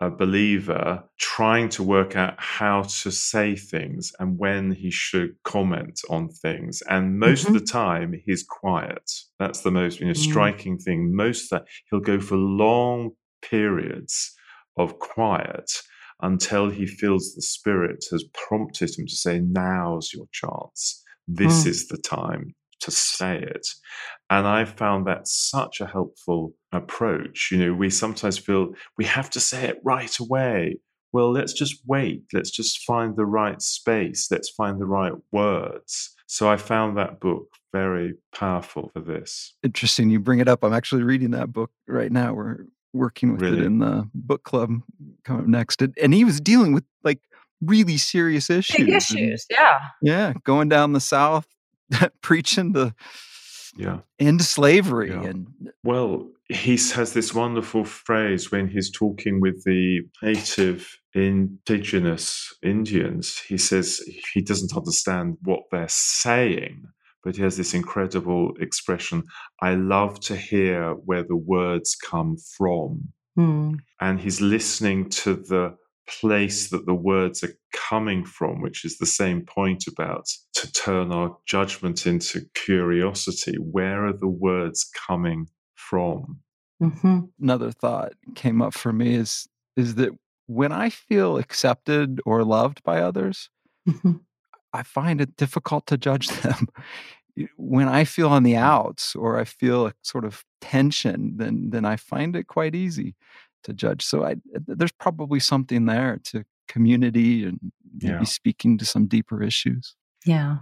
a 0.00 0.10
believer 0.10 1.04
trying 1.18 1.68
to 1.68 1.82
work 1.82 2.16
out 2.16 2.34
how 2.38 2.82
to 2.82 3.10
say 3.10 3.54
things 3.54 4.12
and 4.18 4.38
when 4.38 4.72
he 4.72 4.90
should 4.90 5.36
comment 5.44 6.00
on 6.10 6.28
things. 6.28 6.82
And 6.88 7.18
most 7.18 7.44
mm-hmm. 7.44 7.54
of 7.54 7.60
the 7.60 7.66
time, 7.66 8.20
he's 8.26 8.42
quiet. 8.42 9.10
That's 9.38 9.60
the 9.60 9.70
most 9.70 10.00
you 10.00 10.06
know, 10.06 10.12
mm. 10.12 10.16
striking 10.16 10.78
thing. 10.78 11.14
Most 11.14 11.50
that 11.50 11.64
he'll 11.90 12.00
go 12.00 12.20
for 12.20 12.36
long 12.36 13.12
periods 13.42 14.34
of 14.76 14.98
quiet 14.98 15.70
until 16.20 16.70
he 16.70 16.86
feels 16.86 17.34
the 17.34 17.42
spirit 17.42 18.04
has 18.10 18.24
prompted 18.32 18.98
him 18.98 19.06
to 19.06 19.14
say, 19.14 19.40
Now's 19.40 20.12
your 20.12 20.26
chance. 20.32 21.02
This 21.28 21.64
mm. 21.64 21.68
is 21.68 21.88
the 21.88 21.98
time 21.98 22.54
to 22.84 22.90
say 22.90 23.38
it. 23.38 23.66
And 24.30 24.46
I 24.46 24.64
found 24.64 25.06
that 25.06 25.28
such 25.28 25.80
a 25.80 25.86
helpful 25.86 26.54
approach. 26.72 27.50
You 27.52 27.58
know, 27.58 27.74
we 27.74 27.90
sometimes 27.90 28.38
feel 28.38 28.72
we 28.96 29.04
have 29.04 29.30
to 29.30 29.40
say 29.40 29.64
it 29.64 29.80
right 29.84 30.18
away. 30.18 30.78
Well, 31.12 31.30
let's 31.30 31.52
just 31.52 31.76
wait. 31.86 32.24
Let's 32.32 32.50
just 32.50 32.82
find 32.84 33.16
the 33.16 33.26
right 33.26 33.62
space. 33.62 34.28
Let's 34.30 34.50
find 34.50 34.80
the 34.80 34.86
right 34.86 35.12
words. 35.30 36.12
So 36.26 36.48
I 36.48 36.56
found 36.56 36.96
that 36.96 37.20
book 37.20 37.46
very 37.72 38.14
powerful 38.34 38.90
for 38.92 39.00
this. 39.00 39.54
Interesting. 39.62 40.10
You 40.10 40.18
bring 40.18 40.40
it 40.40 40.48
up. 40.48 40.64
I'm 40.64 40.72
actually 40.72 41.02
reading 41.04 41.30
that 41.32 41.52
book 41.52 41.70
right 41.86 42.10
now. 42.10 42.34
We're 42.34 42.66
working 42.92 43.32
with 43.32 43.42
really? 43.42 43.58
it 43.58 43.64
in 43.64 43.78
the 43.78 44.08
book 44.14 44.42
club 44.42 44.70
coming 45.24 45.42
up 45.42 45.48
next. 45.48 45.82
And 45.82 46.14
he 46.14 46.24
was 46.24 46.40
dealing 46.40 46.72
with 46.72 46.84
like 47.04 47.20
really 47.60 47.96
serious 47.96 48.50
issues. 48.50 48.76
Big 48.76 48.88
issues, 48.88 49.46
and, 49.50 49.58
yeah. 49.58 49.80
Yeah. 50.02 50.32
Going 50.44 50.68
down 50.68 50.92
the 50.92 51.00
South, 51.00 51.46
preaching 52.22 52.72
the 52.72 52.94
yeah 53.76 53.98
end 54.18 54.42
slavery 54.42 55.10
yeah. 55.10 55.22
and 55.22 55.46
well 55.82 56.28
he 56.48 56.72
has 56.72 57.12
this 57.12 57.34
wonderful 57.34 57.84
phrase 57.84 58.52
when 58.52 58.68
he's 58.68 58.90
talking 58.90 59.40
with 59.40 59.64
the 59.64 60.00
native 60.22 60.96
indigenous 61.14 62.54
indians 62.62 63.40
he 63.40 63.58
says 63.58 64.00
he 64.32 64.40
doesn't 64.40 64.76
understand 64.76 65.36
what 65.42 65.60
they're 65.70 65.86
saying 65.88 66.84
but 67.24 67.34
he 67.34 67.42
has 67.42 67.56
this 67.56 67.74
incredible 67.74 68.52
expression 68.60 69.22
i 69.60 69.74
love 69.74 70.20
to 70.20 70.36
hear 70.36 70.92
where 70.92 71.24
the 71.24 71.36
words 71.36 71.96
come 71.96 72.36
from 72.56 73.08
mm. 73.36 73.74
and 74.00 74.20
he's 74.20 74.40
listening 74.40 75.08
to 75.08 75.34
the 75.34 75.74
place 76.08 76.70
that 76.70 76.86
the 76.86 76.94
words 76.94 77.42
are 77.42 77.54
coming 77.72 78.24
from, 78.24 78.60
which 78.60 78.84
is 78.84 78.98
the 78.98 79.06
same 79.06 79.44
point 79.44 79.84
about 79.88 80.26
to 80.54 80.72
turn 80.72 81.12
our 81.12 81.36
judgment 81.46 82.06
into 82.06 82.42
curiosity. 82.54 83.56
Where 83.58 84.06
are 84.06 84.12
the 84.12 84.28
words 84.28 84.88
coming 85.06 85.48
from? 85.74 86.40
Mm-hmm. 86.82 87.20
Another 87.40 87.70
thought 87.70 88.12
came 88.34 88.60
up 88.60 88.74
for 88.74 88.92
me 88.92 89.14
is 89.14 89.48
is 89.76 89.94
that 89.96 90.10
when 90.46 90.72
I 90.72 90.90
feel 90.90 91.38
accepted 91.38 92.20
or 92.26 92.44
loved 92.44 92.82
by 92.82 93.00
others, 93.00 93.48
mm-hmm. 93.88 94.14
I 94.72 94.82
find 94.82 95.20
it 95.20 95.36
difficult 95.36 95.86
to 95.86 95.96
judge 95.96 96.28
them. 96.42 96.68
when 97.56 97.88
I 97.88 98.04
feel 98.04 98.28
on 98.28 98.42
the 98.42 98.56
outs 98.56 99.16
or 99.16 99.40
I 99.40 99.44
feel 99.44 99.86
a 99.86 99.94
sort 100.02 100.24
of 100.24 100.44
tension, 100.60 101.34
then 101.36 101.70
then 101.70 101.84
I 101.84 101.96
find 101.96 102.36
it 102.36 102.46
quite 102.46 102.74
easy 102.74 103.14
to 103.64 103.72
judge. 103.72 104.04
So 104.04 104.24
I, 104.24 104.36
there's 104.66 104.92
probably 104.92 105.40
something 105.40 105.86
there 105.86 106.20
to 106.24 106.44
community 106.68 107.44
and 107.44 107.58
maybe 108.00 108.14
yeah. 108.14 108.22
speaking 108.24 108.78
to 108.78 108.84
some 108.84 109.06
deeper 109.06 109.42
issues. 109.42 109.94
Yeah. 110.24 110.58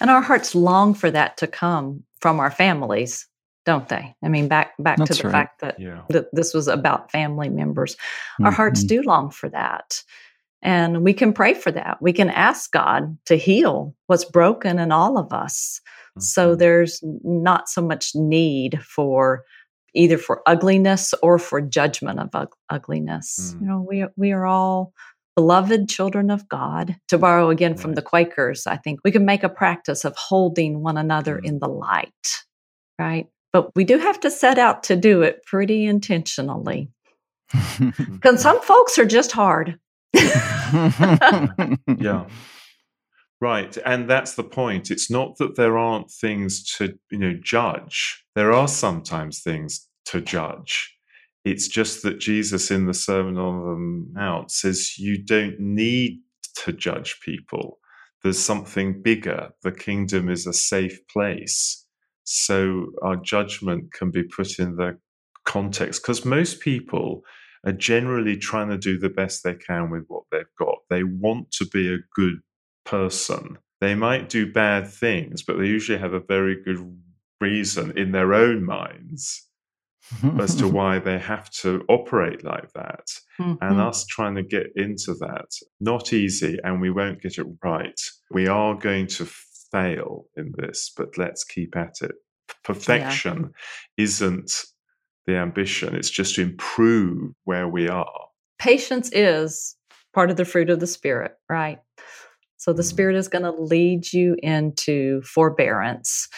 And 0.00 0.10
our 0.10 0.22
hearts 0.22 0.54
long 0.54 0.94
for 0.94 1.10
that 1.10 1.36
to 1.38 1.46
come 1.46 2.04
from 2.20 2.40
our 2.40 2.50
families, 2.50 3.26
don't 3.66 3.88
they? 3.88 4.14
I 4.22 4.28
mean, 4.28 4.48
back 4.48 4.72
back 4.78 4.98
That's 4.98 5.16
to 5.18 5.22
the 5.22 5.28
right. 5.28 5.32
fact 5.32 5.60
that, 5.60 5.78
Yeah. 5.78 6.02
that 6.08 6.26
this 6.32 6.54
was 6.54 6.68
about 6.68 7.10
family 7.12 7.48
members. 7.48 7.96
Our 8.42 8.50
hearts 8.50 8.82
Mhm. 8.84 8.88
do 8.88 9.02
long 9.02 9.30
for 9.30 9.48
that. 9.50 10.02
And 10.62 11.04
we 11.04 11.12
can 11.12 11.32
pray 11.32 11.54
for 11.54 11.70
that. 11.70 11.98
We 12.00 12.12
can 12.12 12.30
ask 12.30 12.72
God 12.72 13.16
to 13.26 13.36
heal 13.36 13.94
what's 14.06 14.24
broken 14.24 14.78
in 14.78 14.90
all 14.90 15.18
of 15.18 15.32
us. 15.32 15.80
So 16.18 16.54
Mhm. 16.54 16.58
there's 16.58 17.00
not 17.22 17.68
so 17.68 17.80
much 17.82 18.12
need 18.14 18.82
for 18.82 19.44
either 19.94 20.18
for 20.18 20.42
ugliness 20.46 21.14
or 21.22 21.38
for 21.38 21.60
judgment 21.60 22.20
of 22.20 22.34
ug- 22.34 22.54
ugliness. 22.70 23.54
Mm. 23.56 23.60
You 23.60 23.66
know, 23.66 23.86
we 23.88 24.06
we 24.16 24.32
are 24.32 24.46
all 24.46 24.92
beloved 25.36 25.88
children 25.88 26.30
of 26.30 26.48
God. 26.48 26.96
To 27.08 27.18
borrow 27.18 27.50
again 27.50 27.76
from 27.76 27.94
the 27.94 28.02
Quakers, 28.02 28.66
I 28.66 28.76
think 28.76 29.00
we 29.04 29.12
can 29.12 29.24
make 29.24 29.44
a 29.44 29.48
practice 29.48 30.04
of 30.04 30.16
holding 30.16 30.82
one 30.82 30.96
another 30.98 31.38
Mm. 31.38 31.44
in 31.44 31.58
the 31.60 31.68
light, 31.68 32.28
right? 32.98 33.26
But 33.52 33.74
we 33.74 33.84
do 33.84 33.98
have 33.98 34.20
to 34.20 34.30
set 34.30 34.58
out 34.58 34.82
to 34.84 34.96
do 34.96 35.22
it 35.22 35.42
pretty 35.46 35.86
intentionally. 35.86 36.90
Because 37.78 38.42
some 38.42 38.60
folks 38.60 38.98
are 38.98 39.06
just 39.06 39.32
hard. 39.32 39.78
yeah 40.14 42.24
right 43.40 43.76
and 43.84 44.10
that's 44.10 44.34
the 44.34 44.44
point. 44.44 44.90
It's 44.90 45.10
not 45.10 45.38
that 45.38 45.56
there 45.56 45.78
aren't 45.78 46.10
things 46.10 46.64
to 46.76 46.98
you 47.10 47.18
know 47.18 47.34
judge. 47.42 48.24
There 48.34 48.52
are 48.52 48.68
sometimes 48.68 49.40
things 49.42 49.88
to 50.06 50.20
judge. 50.20 50.94
It's 51.44 51.68
just 51.68 52.02
that 52.02 52.20
jesus 52.20 52.70
in 52.70 52.86
the 52.86 52.94
sermon 52.94 53.38
on 53.38 53.64
the 53.64 54.20
mount 54.20 54.50
says 54.50 54.98
you 54.98 55.22
don't 55.24 55.58
need 55.60 56.20
to 56.64 56.72
judge 56.72 57.20
people. 57.24 57.78
There's 58.22 58.38
something 58.38 59.02
bigger. 59.02 59.50
The 59.62 59.72
kingdom 59.72 60.28
is 60.28 60.46
a 60.46 60.52
safe 60.52 60.98
place. 61.08 61.86
So 62.24 62.88
our 63.02 63.16
judgment 63.16 63.92
can 63.92 64.10
be 64.10 64.24
put 64.24 64.58
in 64.58 64.76
the 64.76 64.98
context 65.46 66.02
because 66.02 66.24
most 66.24 66.60
people 66.60 67.22
are 67.64 67.72
generally 67.72 68.36
trying 68.36 68.68
to 68.70 68.78
do 68.78 68.98
the 68.98 69.08
best 69.08 69.44
they 69.44 69.54
can 69.54 69.90
with 69.90 70.04
what 70.08 70.24
they've 70.30 70.44
got. 70.58 70.78
They 70.90 71.04
want 71.04 71.50
to 71.52 71.66
be 71.66 71.92
a 71.92 71.98
good 72.14 72.40
person. 72.88 73.58
They 73.80 73.94
might 73.94 74.28
do 74.28 74.50
bad 74.52 74.88
things, 74.88 75.42
but 75.42 75.58
they 75.58 75.66
usually 75.66 75.98
have 75.98 76.14
a 76.14 76.20
very 76.20 76.56
good 76.64 76.78
reason 77.40 77.96
in 77.96 78.12
their 78.12 78.34
own 78.34 78.64
minds 78.64 79.46
as 80.40 80.56
to 80.56 80.66
why 80.78 80.98
they 80.98 81.18
have 81.18 81.48
to 81.50 81.84
operate 81.88 82.42
like 82.44 82.72
that. 82.74 83.06
And 83.38 83.58
Mhm. 83.60 83.88
us 83.88 84.06
trying 84.06 84.34
to 84.36 84.42
get 84.42 84.68
into 84.74 85.14
that, 85.20 85.48
not 85.80 86.12
easy, 86.12 86.58
and 86.64 86.80
we 86.80 86.90
won't 86.90 87.22
get 87.22 87.38
it 87.38 87.46
right. 87.62 88.00
We 88.30 88.48
are 88.48 88.74
going 88.74 89.06
to 89.18 89.26
fail 89.70 90.26
in 90.36 90.52
this, 90.56 90.90
but 90.96 91.18
let's 91.18 91.44
keep 91.44 91.76
at 91.76 91.96
it. 92.02 92.14
Perfection 92.64 93.52
isn't 93.96 94.50
the 95.26 95.36
ambition, 95.36 95.94
it's 95.94 96.10
just 96.10 96.36
to 96.36 96.42
improve 96.42 97.32
where 97.44 97.68
we 97.68 97.88
are. 97.88 98.24
patience 98.58 99.08
is 99.12 99.76
part 100.14 100.30
of 100.30 100.36
the 100.36 100.44
fruit 100.44 100.70
of 100.70 100.80
the 100.80 100.86
spirit, 100.86 101.32
right? 101.48 101.78
So 102.58 102.72
the 102.72 102.82
spirit 102.82 103.14
is 103.16 103.28
going 103.28 103.44
to 103.44 103.52
lead 103.52 104.12
you 104.12 104.36
into 104.42 105.22
forbearance, 105.22 106.28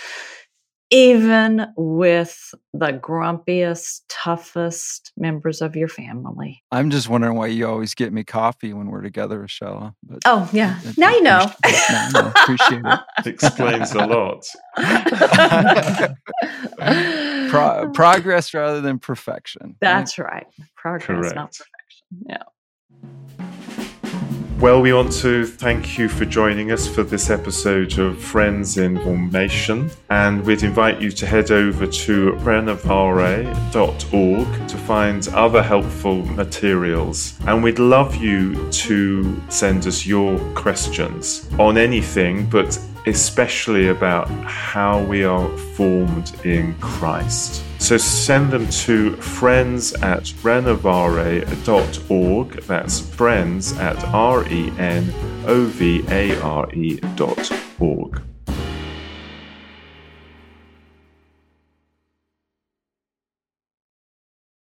even 0.90 1.66
with 1.76 2.52
the 2.74 2.92
grumpiest, 2.92 4.02
toughest 4.08 5.12
members 5.16 5.62
of 5.62 5.76
your 5.76 5.88
family. 5.88 6.62
I'm 6.72 6.90
just 6.90 7.08
wondering 7.08 7.36
why 7.36 7.46
you 7.46 7.66
always 7.66 7.94
get 7.94 8.12
me 8.12 8.22
coffee 8.24 8.72
when 8.74 8.88
we're 8.88 9.00
together, 9.02 9.46
Shella. 9.46 9.94
But 10.02 10.18
Oh, 10.26 10.48
yeah. 10.52 10.78
I- 10.84 10.94
Now 10.98 11.08
I 11.08 11.12
you 11.12 11.22
know. 11.22 11.50
appreciate- 11.62 11.90
now 11.90 12.06
I 12.06 12.10
know. 12.22 12.32
Appreciate 12.36 12.82
it. 12.84 13.00
Explains 13.26 13.92
a 13.92 14.06
lot. 14.06 14.44
Pro- 17.50 17.90
progress 17.92 18.54
rather 18.54 18.80
than 18.80 18.98
perfection. 18.98 19.76
That's 19.80 20.18
right. 20.18 20.46
Progress, 20.76 21.34
not 21.34 21.52
perfection. 21.52 22.26
Yeah. 22.28 22.42
Well, 24.60 24.82
we 24.82 24.92
want 24.92 25.12
to 25.22 25.46
thank 25.46 25.96
you 25.96 26.10
for 26.10 26.26
joining 26.26 26.70
us 26.70 26.86
for 26.86 27.02
this 27.02 27.30
episode 27.30 27.98
of 27.98 28.22
Friends 28.22 28.76
in 28.76 29.00
Formation. 29.00 29.90
And 30.10 30.44
we'd 30.44 30.62
invite 30.62 31.00
you 31.00 31.10
to 31.12 31.26
head 31.26 31.50
over 31.50 31.86
to 31.86 32.32
renovare.org 32.32 34.68
to 34.68 34.76
find 34.76 35.28
other 35.28 35.62
helpful 35.62 36.26
materials. 36.26 37.38
And 37.46 37.64
we'd 37.64 37.78
love 37.78 38.16
you 38.16 38.70
to 38.70 39.42
send 39.48 39.86
us 39.86 40.04
your 40.04 40.38
questions 40.52 41.48
on 41.58 41.78
anything, 41.78 42.44
but 42.50 42.78
especially 43.06 43.88
about 43.88 44.28
how 44.44 45.02
we 45.04 45.24
are 45.24 45.48
formed 45.56 46.34
in 46.44 46.74
Christ. 46.80 47.64
So 47.80 47.96
send 47.96 48.52
them 48.52 48.68
to 48.68 49.16
friends 49.16 49.94
at 49.94 50.24
renovare.org. 50.42 52.62
That's 52.62 53.00
friends 53.00 53.72
at 53.78 54.04
R 54.04 54.46
E 54.46 54.70
N 54.78 55.12
O 55.46 55.64
V 55.64 56.04
A 56.08 56.40
R 56.40 56.72
E 56.72 57.00
dot 57.16 57.50
org. 57.80 58.22